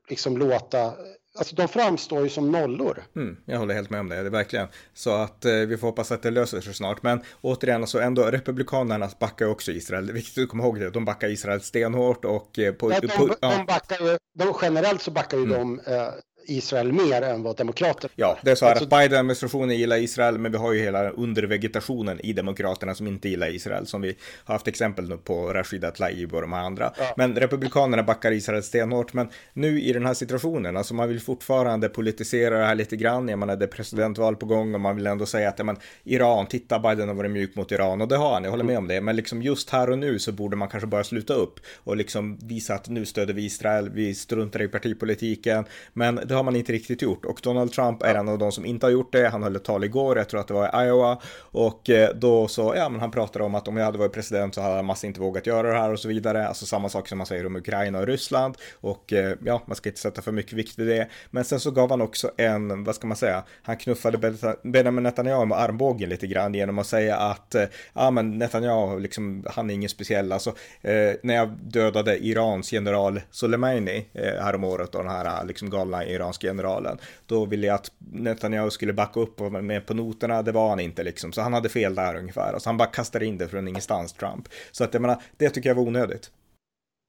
liksom 0.08 0.38
låta 0.38 0.92
Alltså 1.38 1.56
de 1.56 1.68
framstår 1.68 2.22
ju 2.22 2.28
som 2.28 2.52
nollor. 2.52 3.02
Mm, 3.16 3.36
jag 3.44 3.58
håller 3.58 3.74
helt 3.74 3.90
med 3.90 4.00
om 4.00 4.08
det, 4.08 4.14
det 4.14 4.26
är 4.26 4.30
verkligen. 4.30 4.68
Så 4.94 5.10
att 5.10 5.44
eh, 5.44 5.52
vi 5.52 5.76
får 5.76 5.86
hoppas 5.86 6.12
att 6.12 6.22
det 6.22 6.30
löser 6.30 6.60
sig 6.60 6.74
snart. 6.74 7.02
Men 7.02 7.20
återigen, 7.40 7.80
alltså 7.80 8.00
ändå 8.00 8.22
republikanerna 8.22 9.08
backar 9.20 9.46
också 9.46 9.72
Israel. 9.72 10.12
Viktigt 10.12 10.42
att 10.42 10.48
komma 10.48 10.62
ihåg 10.62 10.80
det. 10.80 10.90
De 10.90 11.04
backar 11.04 11.28
Israel 11.28 11.60
stenhårt 11.60 12.24
och 12.24 12.58
eh, 12.58 12.72
på... 12.72 12.92
Ja, 12.92 13.00
de, 13.00 13.08
på, 13.08 13.34
ja. 13.40 13.56
de 13.56 13.66
backar 13.66 14.06
ju, 14.06 14.18
de, 14.34 14.54
generellt 14.62 15.02
så 15.02 15.10
backar 15.10 15.38
ju 15.38 15.44
mm. 15.44 15.58
de 15.58 15.92
eh, 15.92 16.08
Israel 16.48 16.92
mer 16.92 17.22
än 17.22 17.42
vad 17.42 17.56
demokrater 17.56 18.10
Ja, 18.16 18.38
det 18.42 18.50
är 18.50 18.54
så 18.54 18.64
här 18.64 18.72
alltså, 18.72 18.84
att 18.84 18.90
Biden-administrationen 18.90 19.76
gillar 19.76 19.96
Israel, 19.96 20.38
men 20.38 20.52
vi 20.52 20.58
har 20.58 20.72
ju 20.72 20.80
hela 20.80 21.10
undervegetationen 21.10 22.20
i 22.20 22.32
demokraterna 22.32 22.94
som 22.94 23.06
inte 23.06 23.28
gillar 23.28 23.54
Israel, 23.54 23.86
som 23.86 24.00
vi 24.00 24.16
har 24.44 24.54
haft 24.54 24.68
exempel 24.68 25.08
nu 25.08 25.16
på 25.16 25.52
Rashida 25.52 25.90
Tlaib 25.90 26.34
och 26.34 26.40
de 26.40 26.52
här 26.52 26.60
andra. 26.60 26.92
Ja. 26.98 27.14
Men 27.16 27.36
republikanerna 27.36 28.02
backar 28.02 28.32
Israel 28.32 28.62
stenhårt, 28.62 29.12
men 29.12 29.28
nu 29.52 29.82
i 29.82 29.92
den 29.92 30.06
här 30.06 30.14
situationen, 30.14 30.76
alltså 30.76 30.94
man 30.94 31.08
vill 31.08 31.20
fortfarande 31.20 31.88
politisera 31.88 32.58
det 32.58 32.64
här 32.64 32.74
lite 32.74 32.96
grann, 32.96 33.28
jag 33.28 33.38
menar 33.38 33.56
det 33.56 33.64
är 33.64 33.68
presidentval 33.68 34.36
på 34.36 34.46
gång 34.46 34.74
och 34.74 34.80
man 34.80 34.96
vill 34.96 35.06
ändå 35.06 35.26
säga 35.26 35.48
att, 35.48 35.58
ja, 35.58 35.64
men 35.64 35.76
Iran, 36.04 36.46
titta 36.46 36.78
Biden 36.78 37.08
har 37.08 37.14
varit 37.14 37.30
mjuk 37.30 37.56
mot 37.56 37.72
Iran 37.72 38.00
och 38.00 38.08
det 38.08 38.16
har 38.16 38.32
han, 38.32 38.44
jag 38.44 38.50
håller 38.50 38.64
med 38.64 38.78
om 38.78 38.88
det, 38.88 39.00
men 39.00 39.16
liksom 39.16 39.42
just 39.42 39.70
här 39.70 39.90
och 39.90 39.98
nu 39.98 40.18
så 40.18 40.32
borde 40.32 40.56
man 40.56 40.68
kanske 40.68 40.86
bara 40.86 41.04
sluta 41.04 41.34
upp 41.34 41.60
och 41.84 41.96
liksom 41.96 42.38
visa 42.42 42.74
att 42.74 42.88
nu 42.88 43.06
stöder 43.06 43.34
vi 43.34 43.44
Israel, 43.44 43.90
vi 43.90 44.14
struntar 44.14 44.62
i 44.62 44.68
partipolitiken, 44.68 45.64
men 45.92 46.20
det 46.24 46.34
har 46.38 46.44
man 46.44 46.56
inte 46.56 46.72
riktigt 46.72 47.02
gjort 47.02 47.24
och 47.24 47.40
Donald 47.42 47.72
Trump 47.72 48.02
är 48.02 48.14
en 48.14 48.28
av 48.28 48.38
de 48.38 48.52
som 48.52 48.66
inte 48.66 48.86
har 48.86 48.90
gjort 48.90 49.12
det. 49.12 49.28
Han 49.28 49.42
höll 49.42 49.56
ett 49.56 49.64
tal 49.64 49.84
igår, 49.84 50.18
jag 50.18 50.28
tror 50.28 50.40
att 50.40 50.48
det 50.48 50.54
var 50.54 50.84
i 50.84 50.86
Iowa 50.86 51.18
och 51.38 51.90
eh, 51.90 52.14
då 52.14 52.48
så, 52.48 52.72
ja, 52.76 52.88
men 52.88 53.00
han 53.00 53.10
pratade 53.10 53.44
om 53.44 53.54
att 53.54 53.68
om 53.68 53.76
jag 53.76 53.84
hade 53.84 53.98
varit 53.98 54.12
president 54.12 54.54
så 54.54 54.60
hade 54.60 54.76
Hamas 54.76 55.04
inte 55.04 55.20
vågat 55.20 55.46
göra 55.46 55.72
det 55.72 55.78
här 55.78 55.92
och 55.92 56.00
så 56.00 56.08
vidare. 56.08 56.48
Alltså 56.48 56.66
samma 56.66 56.88
sak 56.88 57.08
som 57.08 57.18
man 57.18 57.26
säger 57.26 57.46
om 57.46 57.56
Ukraina 57.56 57.98
och 57.98 58.06
Ryssland 58.06 58.56
och 58.80 59.12
eh, 59.12 59.34
ja, 59.44 59.62
man 59.66 59.76
ska 59.76 59.88
inte 59.88 60.00
sätta 60.00 60.22
för 60.22 60.32
mycket 60.32 60.52
vikt 60.52 60.78
vid 60.78 60.86
det. 60.86 61.08
Men 61.30 61.44
sen 61.44 61.60
så 61.60 61.70
gav 61.70 61.90
han 61.90 62.00
också 62.00 62.30
en, 62.36 62.84
vad 62.84 62.94
ska 62.94 63.06
man 63.06 63.16
säga, 63.16 63.42
han 63.62 63.76
knuffade 63.76 64.34
Benjamin 64.62 65.02
Netanyahu 65.02 65.46
med 65.46 65.58
armbågen 65.58 66.08
lite 66.08 66.26
grann 66.26 66.54
genom 66.54 66.78
att 66.78 66.86
säga 66.86 67.16
att 67.16 67.54
eh, 67.54 67.64
ja, 67.92 68.10
men 68.10 68.38
Netanyahu, 68.38 69.00
liksom, 69.00 69.44
han 69.50 69.70
är 69.70 69.74
ingen 69.74 69.88
speciell. 69.88 70.32
Alltså, 70.32 70.50
eh, 70.82 71.12
när 71.22 71.34
jag 71.34 71.48
dödade 71.48 72.18
Irans 72.18 72.72
general 72.72 73.20
Soleimani 73.30 74.06
eh, 74.12 74.42
häromåret 74.42 74.94
och 74.94 75.02
den 75.02 75.12
här 75.12 75.44
liksom 75.44 75.70
galna 75.70 76.04
iranska 76.28 76.46
generalen. 76.46 76.98
Då 77.26 77.46
ville 77.46 77.66
jag 77.66 77.74
att 77.74 77.92
Netanyahu 77.98 78.70
skulle 78.70 78.92
backa 78.92 79.20
upp 79.20 79.40
och 79.40 79.52
vara 79.52 79.62
med 79.62 79.86
på 79.86 79.94
noterna. 79.94 80.42
Det 80.42 80.52
var 80.52 80.68
han 80.68 80.80
inte 80.80 81.02
liksom, 81.02 81.32
så 81.32 81.40
han 81.40 81.52
hade 81.52 81.68
fel 81.68 81.94
där 81.94 82.16
ungefär. 82.16 82.52
Alltså 82.52 82.68
han 82.68 82.76
bara 82.76 82.88
kastade 82.88 83.26
in 83.26 83.38
det 83.38 83.48
från 83.48 83.68
ingenstans, 83.68 84.12
Trump. 84.12 84.48
Så 84.72 84.84
att 84.84 84.94
jag 84.94 85.00
menar, 85.00 85.22
det 85.36 85.50
tycker 85.50 85.70
jag 85.70 85.74
var 85.74 85.82
onödigt. 85.82 86.30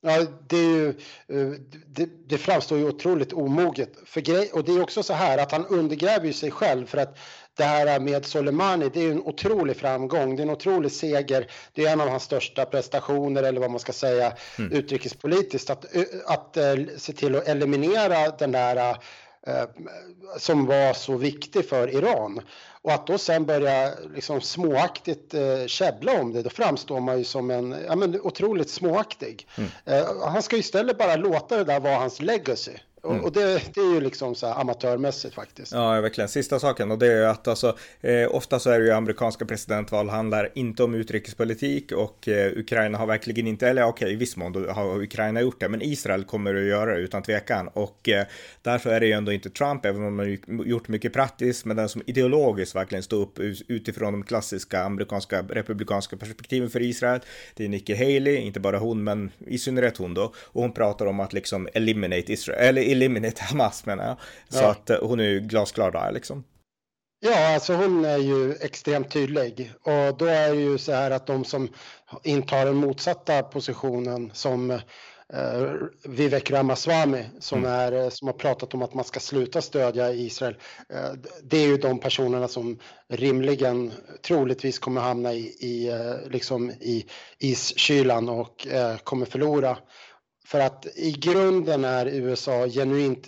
Ja, 0.01 0.25
det, 0.47 0.57
är 0.57 0.69
ju, 0.69 0.89
eh, 1.27 1.59
det, 1.87 2.09
det 2.27 2.37
framstår 2.37 2.77
ju 2.77 2.85
otroligt 2.85 3.33
omoget. 3.33 3.93
För 4.05 4.21
grej, 4.21 4.49
och 4.53 4.63
det 4.63 4.71
är 4.71 4.81
också 4.81 5.03
så 5.03 5.13
här 5.13 5.37
att 5.37 5.51
han 5.51 5.65
undergräver 5.65 6.25
ju 6.25 6.33
sig 6.33 6.51
själv 6.51 6.85
för 6.85 6.97
att 6.97 7.17
det 7.59 7.65
här 7.65 7.99
med 7.99 8.25
Soleimani, 8.25 8.89
det 8.93 8.99
är 8.99 9.03
ju 9.03 9.11
en 9.11 9.21
otrolig 9.21 9.77
framgång. 9.77 10.35
Det 10.35 10.41
är 10.41 10.45
en 10.45 10.53
otrolig 10.53 10.91
seger. 10.91 11.47
Det 11.73 11.85
är 11.85 11.93
en 11.93 12.01
av 12.01 12.09
hans 12.09 12.23
största 12.23 12.65
prestationer 12.65 13.43
eller 13.43 13.61
vad 13.61 13.71
man 13.71 13.79
ska 13.79 13.93
säga 13.93 14.33
mm. 14.57 14.71
utrikespolitiskt. 14.71 15.69
Att, 15.69 15.85
att, 16.25 16.57
eh, 16.57 16.75
se 16.97 17.13
till 17.13 17.35
att 17.35 17.47
eliminera 17.47 18.29
den 18.29 18.51
där 18.51 18.97
som 20.37 20.65
var 20.65 20.93
så 20.93 21.17
viktig 21.17 21.69
för 21.69 21.89
Iran. 21.89 22.41
Och 22.81 22.91
att 22.91 23.07
då 23.07 23.17
sen 23.17 23.45
börja 23.45 23.93
liksom 24.15 24.41
småaktigt 24.41 25.33
eh, 25.33 25.65
käbbla 25.65 26.21
om 26.21 26.33
det, 26.33 26.41
då 26.41 26.49
framstår 26.49 26.99
man 26.99 27.17
ju 27.17 27.23
som 27.23 27.51
en 27.51 27.75
ja, 27.87 27.95
men, 27.95 28.21
otroligt 28.21 28.69
småaktig. 28.69 29.47
Mm. 29.57 29.69
Eh, 29.85 30.29
han 30.29 30.43
ska 30.43 30.55
ju 30.55 30.59
istället 30.59 30.97
bara 30.97 31.15
låta 31.15 31.57
det 31.57 31.63
där 31.63 31.79
vara 31.79 31.95
hans 31.95 32.21
legacy. 32.21 32.71
Mm. 33.03 33.23
Och 33.23 33.31
det, 33.31 33.61
det, 33.73 33.81
är 33.81 33.93
ju 33.93 34.01
liksom 34.01 34.35
så 34.35 34.47
här 34.47 34.61
amatörmässigt 34.61 35.35
faktiskt. 35.35 35.71
Ja, 35.71 36.01
verkligen. 36.01 36.29
Sista 36.29 36.59
saken 36.59 36.91
och 36.91 36.99
det 36.99 37.13
är 37.13 37.27
att 37.27 37.47
alltså, 37.47 37.77
eh, 38.01 38.35
ofta 38.35 38.59
så 38.59 38.69
är 38.69 38.79
det 38.79 38.85
ju 38.85 38.91
amerikanska 38.91 39.45
presidentval 39.45 40.09
handlar 40.09 40.49
inte 40.53 40.83
om 40.83 40.93
utrikespolitik 40.93 41.91
och 41.91 42.27
eh, 42.27 42.51
Ukraina 42.57 42.97
har 42.97 43.05
verkligen 43.05 43.47
inte, 43.47 43.67
eller 43.67 43.83
okej, 43.83 44.05
okay, 44.05 44.13
i 44.13 44.15
viss 44.15 44.37
mån 44.37 44.69
har 44.69 45.01
Ukraina 45.01 45.41
gjort 45.41 45.59
det, 45.59 45.69
men 45.69 45.81
Israel 45.81 46.23
kommer 46.23 46.55
att 46.55 46.65
göra 46.65 46.93
det 46.93 46.99
utan 46.99 47.23
tvekan 47.23 47.67
och 47.67 48.09
eh, 48.09 48.25
därför 48.61 48.89
är 48.89 48.99
det 48.99 49.05
ju 49.05 49.11
ändå 49.11 49.31
inte 49.31 49.49
Trump, 49.49 49.85
även 49.85 50.03
om 50.03 50.19
har 50.19 50.65
gjort 50.65 50.87
mycket 50.87 51.13
praktiskt, 51.13 51.65
men 51.65 51.77
den 51.77 51.89
som 51.89 52.01
ideologiskt 52.05 52.75
verkligen 52.75 53.03
står 53.03 53.21
upp 53.21 53.39
utifrån 53.67 54.13
de 54.13 54.23
klassiska 54.23 54.83
amerikanska 54.83 55.41
republikanska 55.49 56.17
perspektiven 56.17 56.69
för 56.69 56.81
Israel. 56.81 57.19
Det 57.55 57.65
är 57.65 57.69
Nikki 57.69 57.95
Haley, 57.95 58.35
inte 58.35 58.59
bara 58.59 58.77
hon, 58.77 59.03
men 59.03 59.31
i 59.47 59.57
synnerhet 59.57 59.97
hon 59.97 60.13
då, 60.13 60.33
och 60.35 60.61
hon 60.61 60.71
pratar 60.71 61.05
om 61.05 61.19
att 61.19 61.33
liksom 61.33 61.67
eliminate 61.73 62.33
Israel, 62.33 62.59
eller 62.59 62.81
eliminate 62.91 63.43
Hamas 63.49 63.85
menar 63.85 64.07
jag. 64.07 64.17
Så 64.49 64.63
ja. 64.63 64.71
att 64.71 64.89
eh, 64.89 64.97
hon 65.01 65.19
är 65.19 65.23
ju 65.23 65.39
glasklar 65.39 65.91
där 65.91 66.11
liksom. 66.11 66.43
Ja, 67.21 67.53
alltså 67.53 67.73
hon 67.73 68.05
är 68.05 68.17
ju 68.17 68.55
extremt 68.61 69.11
tydlig 69.11 69.71
och 69.81 70.17
då 70.17 70.25
är 70.25 70.49
det 70.49 70.61
ju 70.61 70.77
så 70.77 70.91
här 70.91 71.11
att 71.11 71.27
de 71.27 71.45
som 71.45 71.69
intar 72.23 72.65
den 72.65 72.75
motsatta 72.75 73.43
positionen 73.43 74.31
som 74.33 74.71
eh, 75.33 75.73
Vivek 76.03 76.51
Ramaswamy 76.51 77.23
som, 77.39 77.59
mm. 77.59 77.71
är, 77.71 77.91
eh, 77.91 78.09
som 78.09 78.27
har 78.27 78.33
pratat 78.33 78.73
om 78.73 78.81
att 78.81 78.93
man 78.93 79.05
ska 79.05 79.19
sluta 79.19 79.61
stödja 79.61 80.13
Israel. 80.13 80.55
Eh, 80.89 81.11
det 81.43 81.57
är 81.57 81.67
ju 81.67 81.77
de 81.77 81.99
personerna 81.99 82.47
som 82.47 82.79
rimligen 83.09 83.91
troligtvis 84.21 84.79
kommer 84.79 85.01
hamna 85.01 85.33
i, 85.33 85.55
i, 85.59 85.87
eh, 85.89 86.31
liksom 86.31 86.69
i 86.69 87.05
iskylan 87.39 88.29
och 88.29 88.67
eh, 88.67 88.97
kommer 88.97 89.25
förlora 89.25 89.77
för 90.49 90.59
att 90.59 90.85
i 90.95 91.11
grunden 91.11 91.85
är 91.85 92.05
USA 92.05 92.67
genuint 92.67 93.27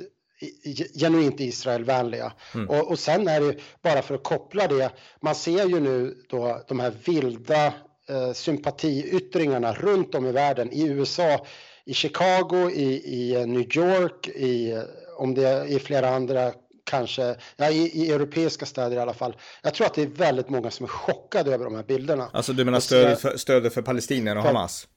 genuint 0.95 1.39
Israelvänliga. 1.39 2.33
Mm. 2.53 2.69
Och, 2.69 2.91
och 2.91 2.99
sen 2.99 3.27
är 3.27 3.41
det 3.41 3.55
bara 3.81 4.01
för 4.01 4.15
att 4.15 4.23
koppla 4.23 4.67
det, 4.67 4.91
man 5.21 5.35
ser 5.35 5.65
ju 5.67 5.79
nu 5.79 6.15
då 6.29 6.61
de 6.67 6.79
här 6.79 6.93
vilda 7.05 7.65
eh, 8.09 8.33
sympatiyttringarna 8.33 9.73
runt 9.73 10.15
om 10.15 10.25
i 10.25 10.31
världen, 10.31 10.71
i 10.71 10.87
USA, 10.87 11.45
i 11.85 11.93
Chicago, 11.93 12.69
i, 12.69 13.01
i 13.05 13.45
New 13.45 13.77
York, 13.77 14.27
i, 14.27 14.81
om 15.17 15.33
det 15.33 15.47
är 15.47 15.65
i 15.65 15.79
flera 15.79 16.09
andra 16.09 16.51
kanske, 16.83 17.35
ja, 17.57 17.69
i, 17.69 18.03
i, 18.03 18.11
europeiska 18.11 18.65
städer 18.65 18.95
i 18.95 18.99
alla 18.99 19.13
fall. 19.13 19.35
Jag 19.61 19.73
tror 19.73 19.87
att 19.87 19.93
det 19.93 20.01
är 20.01 20.07
väldigt 20.07 20.49
många 20.49 20.71
som 20.71 20.83
är 20.83 20.87
chockade 20.87 21.53
över 21.53 21.65
de 21.65 21.75
här 21.75 21.83
bilderna. 21.83 22.29
Alltså 22.33 22.53
du 22.53 22.65
menar 22.65 22.79
stödet 22.79 23.21
för, 23.21 23.37
stödet 23.37 23.73
för 23.73 23.81
Palestinierna 23.81 24.39
och 24.39 24.47
Hamas? 24.47 24.87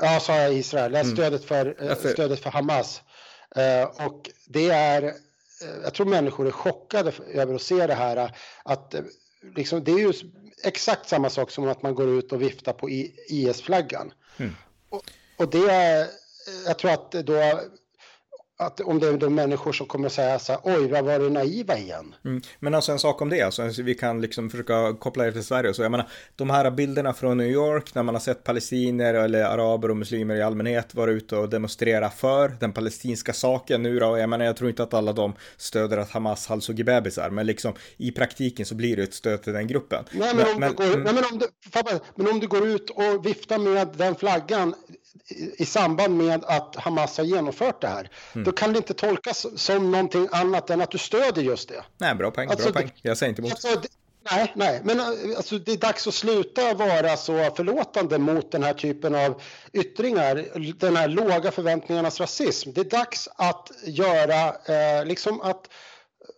Ja, 0.00 0.20
sa 0.20 0.36
jag 0.36 0.54
Israel. 0.54 0.94
Mm. 0.94 1.16
Stödet, 1.16 1.44
för, 1.44 1.90
eh, 1.90 1.96
stödet 1.96 2.40
för 2.40 2.50
Hamas. 2.50 3.02
Uh, 3.56 4.06
och 4.06 4.30
det 4.46 4.70
är, 4.70 5.02
uh, 5.02 5.10
jag 5.82 5.94
tror 5.94 6.06
människor 6.06 6.46
är 6.46 6.50
chockade 6.50 7.12
över 7.32 7.54
att 7.54 7.62
se 7.62 7.86
det 7.86 7.94
här. 7.94 8.36
Att 8.62 8.94
liksom, 9.56 9.84
det 9.84 9.92
är 9.92 9.98
ju 9.98 10.12
exakt 10.62 11.08
samma 11.08 11.30
sak 11.30 11.50
som 11.50 11.68
att 11.68 11.82
man 11.82 11.94
går 11.94 12.08
ut 12.08 12.32
och 12.32 12.42
viftar 12.42 12.72
på 12.72 12.90
IS-flaggan. 13.28 14.12
Mm. 14.36 14.56
Och, 14.88 15.02
och, 15.36 15.50
det 15.50 15.70
är, 15.70 16.06
jag 16.66 16.78
tror 16.78 16.90
att 16.90 17.12
då 17.12 17.60
att 18.60 18.80
om 18.80 18.98
det 18.98 19.08
är 19.08 19.16
de 19.16 19.34
människor 19.34 19.72
som 19.72 19.86
kommer 19.86 20.06
att 20.06 20.12
säga 20.12 20.38
så 20.38 20.52
här, 20.52 20.60
oj, 20.64 20.88
vad 20.88 21.04
var 21.04 21.18
det 21.18 21.30
naiva 21.30 21.78
igen? 21.78 22.14
Mm. 22.24 22.42
Men 22.58 22.74
alltså 22.74 22.92
en 22.92 22.98
sak 22.98 23.22
om 23.22 23.28
det, 23.28 23.42
alltså, 23.42 23.82
vi 23.82 23.94
kan 23.94 24.20
liksom 24.20 24.50
försöka 24.50 24.94
koppla 24.94 25.24
det 25.24 25.32
till 25.32 25.44
Sverige. 25.44 25.74
Så 25.74 25.82
jag 25.82 25.90
menar, 25.90 26.08
de 26.36 26.50
här 26.50 26.70
bilderna 26.70 27.12
från 27.12 27.36
New 27.36 27.46
York 27.46 27.94
när 27.94 28.02
man 28.02 28.14
har 28.14 28.20
sett 28.20 28.44
palestinier 28.44 29.14
eller 29.14 29.44
araber 29.44 29.90
och 29.90 29.96
muslimer 29.96 30.36
i 30.36 30.42
allmänhet 30.42 30.94
vara 30.94 31.10
ute 31.10 31.36
och 31.36 31.48
demonstrera 31.48 32.10
för 32.10 32.48
den 32.60 32.72
palestinska 32.72 33.32
saken 33.32 33.82
nu 33.82 33.98
då. 33.98 34.18
Jag 34.18 34.28
menar, 34.28 34.44
jag 34.44 34.56
tror 34.56 34.70
inte 34.70 34.82
att 34.82 34.94
alla 34.94 35.12
de 35.12 35.34
stöder 35.56 35.98
att 35.98 36.10
Hamas 36.10 36.46
halshugger 36.46 36.84
bebisar, 36.84 37.30
men 37.30 37.46
liksom 37.46 37.74
i 37.96 38.10
praktiken 38.10 38.66
så 38.66 38.74
blir 38.74 38.96
det 38.96 39.02
ett 39.02 39.14
stöd 39.14 39.42
till 39.42 39.52
den 39.52 39.66
gruppen. 39.66 40.04
Nej, 40.10 40.34
men, 40.34 40.54
om, 40.54 40.60
men, 40.60 40.70
du 40.70 40.76
går, 40.76 40.84
mm. 40.84 41.02
nej, 41.02 41.14
men, 41.14 41.24
om, 41.32 41.38
du, 41.38 41.46
men 42.14 42.28
om 42.28 42.40
du 42.40 42.46
går 42.46 42.66
ut 42.66 42.90
och 42.90 43.26
viftar 43.26 43.58
med 43.58 43.88
den 43.96 44.14
flaggan 44.14 44.74
i 45.58 45.66
samband 45.66 46.16
med 46.16 46.44
att 46.44 46.76
Hamas 46.76 47.16
har 47.16 47.24
genomfört 47.24 47.80
det 47.80 47.88
här. 47.88 48.10
Mm. 48.32 48.44
Då 48.44 48.52
kan 48.52 48.72
det 48.72 48.76
inte 48.76 48.94
tolkas 48.94 49.46
som 49.56 49.90
någonting 49.90 50.28
annat 50.32 50.70
än 50.70 50.80
att 50.80 50.90
du 50.90 50.98
stödjer 50.98 51.44
just 51.44 51.68
det. 51.68 51.84
Nej, 51.98 52.14
bra 52.14 52.30
poäng. 52.30 52.48
Alltså, 52.50 52.72
bra 52.72 52.80
poäng. 52.80 52.92
Jag 53.02 53.18
säger 53.18 53.30
inte 53.30 53.42
emot. 53.42 53.52
Alltså, 53.52 53.82
nej, 54.30 54.52
nej, 54.54 54.80
men 54.84 55.00
alltså, 55.36 55.58
det 55.58 55.72
är 55.72 55.76
dags 55.76 56.06
att 56.06 56.14
sluta 56.14 56.74
vara 56.74 57.16
så 57.16 57.50
förlåtande 57.56 58.18
mot 58.18 58.52
den 58.52 58.62
här 58.62 58.74
typen 58.74 59.14
av 59.14 59.42
yttringar. 59.72 60.46
Den 60.78 60.96
här 60.96 61.08
låga 61.08 61.50
förväntningarnas 61.50 62.20
rasism. 62.20 62.72
Det 62.72 62.80
är 62.80 62.84
dags 62.84 63.28
att 63.36 63.70
göra, 63.84 64.46
eh, 64.48 65.04
liksom 65.04 65.40
att 65.40 65.68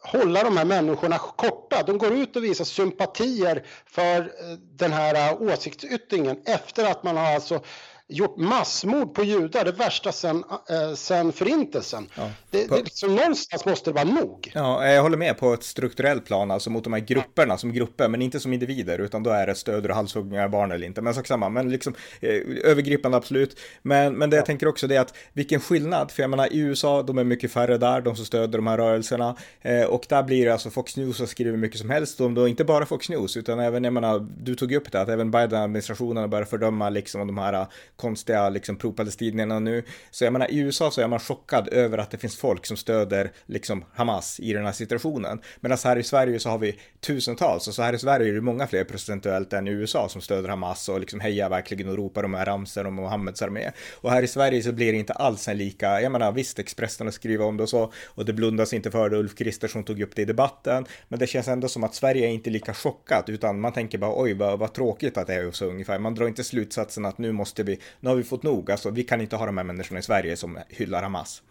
hålla 0.02 0.44
de 0.44 0.56
här 0.56 0.64
människorna 0.64 1.18
korta. 1.18 1.82
De 1.82 1.98
går 1.98 2.12
ut 2.12 2.37
och 2.37 2.44
visar 2.44 2.64
sympatier 2.64 3.66
för 3.87 4.20
eh, 4.20 4.58
den 4.58 4.92
här 4.92 5.14
eh, 5.14 5.42
åsiktsyttringen 5.42 6.42
efter 6.46 6.90
att 6.90 7.02
man 7.02 7.16
har 7.16 7.35
alltså 7.35 7.61
gjort 8.09 8.37
massmord 8.37 9.15
på 9.15 9.25
judar, 9.25 9.65
det 9.65 9.73
värsta 9.73 10.12
sen, 10.12 10.45
äh, 10.71 10.95
sen 10.95 11.33
förintelsen. 11.33 12.09
Ja, 12.15 12.31
det, 12.51 12.69
på... 12.69 12.75
det, 12.75 12.83
liksom, 12.83 13.15
någonstans 13.15 13.65
måste 13.65 13.91
det 13.91 13.95
vara 13.95 14.05
nog. 14.05 14.53
Ja, 14.55 14.87
jag 14.87 15.03
håller 15.03 15.17
med 15.17 15.38
på 15.38 15.53
ett 15.53 15.62
strukturellt 15.62 16.27
plan, 16.27 16.51
alltså 16.51 16.71
mot 16.71 16.85
de 16.85 16.93
här 16.93 17.01
grupperna 17.01 17.59
som 17.59 17.73
grupper, 17.73 18.09
men 18.09 18.23
inte 18.23 18.41
som 18.41 18.53
individer, 18.53 18.99
utan 18.99 19.23
då 19.23 19.31
är 19.31 19.47
det 19.47 19.55
stöd 19.55 19.87
och 19.87 19.95
halshuggningar 19.95 20.49
barn 20.49 20.73
eller 20.73 20.87
inte. 20.87 21.03
Men 21.03 21.15
sak 21.15 21.27
samma, 21.27 21.49
men 21.49 21.71
liksom 21.71 21.95
eh, 22.21 22.31
övergripande 22.65 23.17
absolut. 23.17 23.61
Men, 23.83 24.15
men 24.15 24.31
det 24.31 24.37
ja. 24.37 24.38
jag 24.38 24.47
tänker 24.47 24.69
också 24.69 24.87
det 24.87 24.97
är 24.97 25.01
att 25.01 25.15
vilken 25.33 25.61
skillnad, 25.61 26.11
för 26.11 26.23
jag 26.23 26.31
menar 26.31 26.53
i 26.53 26.59
USA, 26.59 27.03
de 27.03 27.19
är 27.19 27.25
mycket 27.25 27.53
färre 27.53 27.79
där, 27.79 28.01
de 28.01 28.17
som 28.17 28.25
stöder 28.25 28.59
de 28.59 28.67
här 28.67 28.79
rörelserna, 28.79 29.37
eh, 29.62 29.83
och 29.83 30.07
där 30.09 30.23
blir 30.23 30.45
det 30.45 30.53
alltså 30.53 30.71
Fox 30.71 30.97
News 30.97 31.17
som 31.17 31.27
skriver 31.27 31.57
mycket 31.57 31.79
som 31.79 31.91
helst 31.91 32.21
om 32.21 32.35
då, 32.35 32.49
inte 32.49 32.65
bara 32.65 32.87
Fox 32.87 33.09
News, 33.09 33.37
utan 33.37 33.61
även, 33.61 33.85
jag 33.85 33.93
menar, 33.93 34.27
du 34.38 34.55
tog 34.55 34.73
upp 34.73 34.93
det, 34.93 35.01
att 35.01 35.09
även 35.09 35.31
Biden-administrationen 35.31 36.31
börjar 36.31 36.45
fördöma 36.45 36.91
liksom 36.91 37.27
de 37.27 37.38
här 37.38 37.67
konstiga 37.96 38.48
liksom 38.48 38.76
pro-palestinierna 38.76 39.59
nu. 39.59 39.85
Så 40.11 40.24
jag 40.24 40.33
menar 40.33 40.50
i 40.50 40.59
USA 40.59 40.90
så 40.90 41.00
är 41.00 41.09
man 41.09 41.20
chockad 41.20 41.68
över 41.68 41.98
att 41.98 42.11
det 42.11 42.18
finns 42.18 42.37
folk 42.37 42.66
som 42.66 42.76
stöder 42.76 43.33
liksom 43.46 43.85
Hamas 43.94 44.40
i 44.40 44.52
den 44.52 44.64
här 44.64 44.72
situationen. 44.72 45.40
Medan 45.61 45.78
här 45.85 45.98
i 45.98 46.02
Sverige 46.02 46.38
så 46.38 46.48
har 46.48 46.59
vi 46.59 46.78
tusentals 47.00 47.68
och 47.68 47.74
så 47.74 47.83
här 47.83 47.92
i 47.92 47.98
Sverige 47.98 48.28
är 48.28 48.35
det 48.35 48.40
många 48.40 48.66
fler 48.66 48.85
procentuellt 48.85 49.52
än 49.52 49.68
i 49.68 49.70
USA 49.70 50.09
som 50.09 50.20
stöder 50.20 50.48
Hamas 50.48 50.88
och 50.88 51.00
liksom 51.00 51.20
hejar 51.20 51.50
verkligen 51.50 51.88
och 51.88 51.96
ropar 51.96 52.22
de 52.22 52.35
här 52.35 52.46
ramsorna 52.46 52.88
om 52.88 52.94
Mohammeds 52.94 53.42
armé. 53.42 53.70
Och 54.00 54.11
här 54.11 54.22
i 54.22 54.28
Sverige 54.28 54.62
så 54.62 54.72
blir 54.72 54.92
det 54.92 54.98
inte 54.98 55.12
alls 55.12 55.48
en 55.48 55.59
lika, 55.59 56.00
jag 56.00 56.12
menar 56.12 56.33
visst 56.33 56.59
Expressen 56.59 57.07
har 57.07 57.12
skrivit 57.12 57.40
om 57.40 57.57
det 57.57 57.62
och 57.62 57.68
så 57.68 57.92
och 58.05 58.24
det 58.24 58.33
blundas 58.33 58.72
inte 58.72 58.90
för 58.90 59.11
det, 59.11 59.16
Ulf 59.16 59.35
Kristersson 59.35 59.85
tog 59.85 60.00
upp 60.00 60.16
det 60.16 60.22
i 60.22 60.24
debatten, 60.24 60.87
men 61.09 61.18
det 61.18 61.26
känns 61.26 61.48
ändå 61.48 61.68
som 61.68 61.85
att 61.85 61.94
Sverige 61.94 62.26
är 62.26 62.31
inte 62.31 62.50
lika 62.50 62.74
chockat 62.74 63.28
utan 63.28 63.61
man 63.61 63.72
tänker 63.72 63.98
bara 63.98 64.22
oj 64.22 64.35
vad, 64.35 64.59
vad 64.59 64.72
tråkigt 64.72 65.16
att 65.16 65.26
det 65.26 65.35
är 65.35 65.50
så 65.50 65.66
ungefär. 65.66 65.98
Man 65.98 66.14
drar 66.14 66.28
inte 66.28 66.44
slutsatsen 66.44 67.05
att 67.05 67.18
nu 67.18 67.33
måste 67.33 67.62
vi, 67.62 67.78
nu 68.01 68.09
har 68.09 68.16
vi 68.16 68.25
fått 68.25 68.42
nog. 68.42 68.71
Alltså, 68.71 68.90
vi 68.90 69.03
kan 69.03 69.21
inte 69.21 69.37
ha 69.37 69.47
de 69.47 69.57
här 69.57 69.64
människorna 69.64 70.01
i 70.01 70.03
Sverige 70.03 70.37
som 70.37 70.59
hyllar 70.68 71.03
Hamas. 71.03 71.42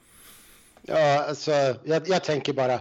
Ja, 0.82 1.24
alltså, 1.24 1.52
jag, 1.84 2.08
jag 2.08 2.24
tänker 2.24 2.54
bara, 2.54 2.80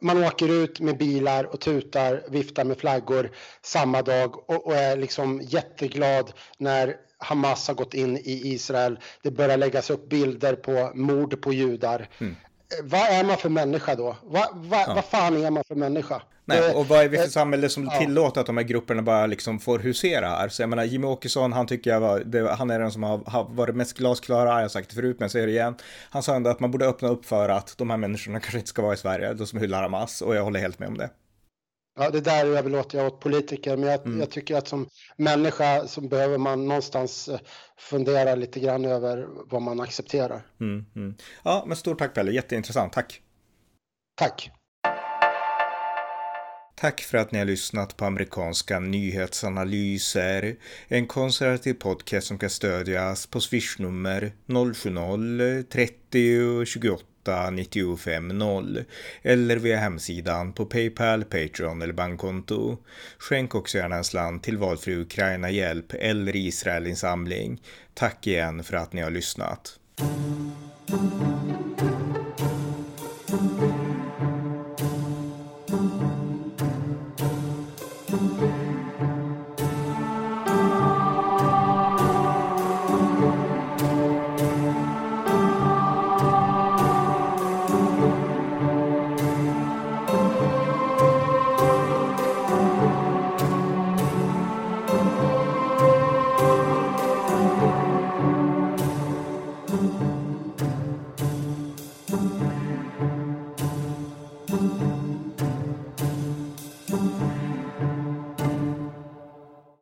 man 0.00 0.24
åker 0.24 0.48
ut 0.64 0.80
med 0.80 0.98
bilar 0.98 1.44
och 1.44 1.60
tutar, 1.60 2.22
viftar 2.28 2.64
med 2.64 2.78
flaggor 2.78 3.30
samma 3.62 4.02
dag 4.02 4.50
och, 4.50 4.66
och, 4.66 4.74
är 4.74 4.96
liksom 4.96 5.40
jätteglad 5.42 6.32
när 6.58 6.96
Hamas 7.18 7.68
har 7.68 7.74
gått 7.74 7.94
in 7.94 8.16
i 8.16 8.52
Israel. 8.54 8.98
Det 9.22 9.30
börjar 9.30 9.56
läggas 9.56 9.90
upp 9.90 10.08
bilder 10.08 10.54
på 10.54 10.92
mord 10.94 11.42
på 11.42 11.52
judar. 11.52 12.08
Mm 12.18 12.36
vad 12.82 13.00
är 13.00 13.24
man 13.24 13.36
för 13.36 13.48
människa 13.48 13.94
då? 13.94 14.16
Va, 14.22 14.48
va, 14.54 14.84
ja. 14.86 14.94
Vad 14.94 15.04
fan 15.04 15.44
är 15.44 15.50
man 15.50 15.64
för 15.64 15.74
människa? 15.74 16.22
Nej, 16.46 16.74
och 16.74 16.86
vad 16.88 17.04
är 17.04 17.08
vi 17.08 17.18
för 17.18 17.28
samhälle 17.28 17.68
som 17.68 17.84
ja. 17.84 17.98
tillåter 17.98 18.40
att 18.40 18.46
de 18.46 18.56
här 18.56 18.64
grupperna 18.64 19.02
bara 19.02 19.26
liksom 19.26 19.58
får 19.60 19.78
husera 19.78 20.28
här? 20.28 20.48
Så 20.48 20.62
jag 20.62 20.68
menar, 20.68 20.84
Jimmy 20.84 21.06
Åkesson, 21.06 21.52
han 21.52 21.66
tycker 21.66 21.90
jag 21.90 22.00
var, 22.00 22.20
det, 22.20 22.54
han 22.54 22.70
är 22.70 22.78
den 22.78 22.92
som 22.92 23.02
har, 23.02 23.20
har 23.26 23.44
varit 23.44 23.76
mest 23.76 23.98
glasklara, 23.98 24.48
jag 24.48 24.60
har 24.60 24.68
sagt 24.68 24.88
det 24.88 24.94
förut, 24.94 25.16
men 25.18 25.24
jag 25.24 25.30
säger 25.30 25.46
det 25.46 25.52
igen. 25.52 25.74
Han 26.10 26.22
sa 26.22 26.34
ändå 26.34 26.50
att 26.50 26.60
man 26.60 26.70
borde 26.70 26.86
öppna 26.86 27.08
upp 27.08 27.26
för 27.26 27.48
att 27.48 27.74
de 27.78 27.90
här 27.90 27.96
människorna 27.96 28.40
kanske 28.40 28.58
inte 28.58 28.68
ska 28.68 28.82
vara 28.82 28.94
i 28.94 28.96
Sverige, 28.96 29.34
de 29.34 29.46
som 29.46 29.58
hyllar 29.58 29.82
Hamas, 29.82 30.22
och 30.22 30.36
jag 30.36 30.44
håller 30.44 30.60
helt 30.60 30.78
med 30.78 30.88
om 30.88 30.98
det. 30.98 31.10
Ja, 31.96 32.10
det 32.10 32.20
där 32.20 32.46
överlåter 32.46 32.98
jag 32.98 33.06
åt 33.06 33.20
politiker, 33.20 33.76
men 33.76 33.88
jag, 33.88 34.06
mm. 34.06 34.20
jag, 34.20 34.30
tycker 34.30 34.56
att 34.56 34.68
som 34.68 34.88
människa 35.16 35.86
så 35.86 36.00
behöver 36.00 36.38
man 36.38 36.68
någonstans 36.68 37.28
eh, 37.28 37.38
fundera 37.78 38.34
lite 38.34 38.60
grann 38.60 38.84
över 38.84 39.28
vad 39.50 39.62
man 39.62 39.80
accepterar. 39.80 40.46
Mm, 40.60 40.84
mm. 40.96 41.14
Ja, 41.42 41.64
men 41.66 41.76
stort 41.76 41.98
tack 41.98 42.14
Pelle, 42.14 42.32
jätteintressant, 42.32 42.92
tack. 42.92 43.20
Tack. 44.14 44.50
Tack 46.76 47.00
för 47.00 47.18
att 47.18 47.32
ni 47.32 47.38
har 47.38 47.46
lyssnat 47.46 47.96
på 47.96 48.04
amerikanska 48.04 48.80
nyhetsanalyser. 48.80 50.56
En 50.88 51.06
konservativ 51.06 51.74
podcast 51.74 52.26
som 52.26 52.38
kan 52.38 52.50
stödjas 52.50 53.26
på 53.26 53.40
swishnummer 53.40 54.32
070-30 54.46 56.64
28 56.64 57.04
88 57.24 57.50
95 57.50 58.28
0 58.28 58.84
eller 59.22 59.56
via 59.56 59.76
hemsidan 59.78 60.52
på 60.52 60.66
Paypal, 60.66 61.24
Patreon 61.24 61.82
eller 61.82 61.92
bankkonto. 61.92 62.78
Skänk 63.18 63.54
också 63.54 63.78
gärna 63.78 63.96
en 63.96 64.04
slant 64.04 64.42
till 64.42 64.58
valfri 64.58 64.96
Ukraina-hjälp 64.96 65.92
eller 65.92 66.36
Israelinsamling. 66.36 67.60
Tack 67.94 68.26
igen 68.26 68.64
för 68.64 68.76
att 68.76 68.92
ni 68.92 69.02
har 69.02 69.10
lyssnat. 69.10 69.78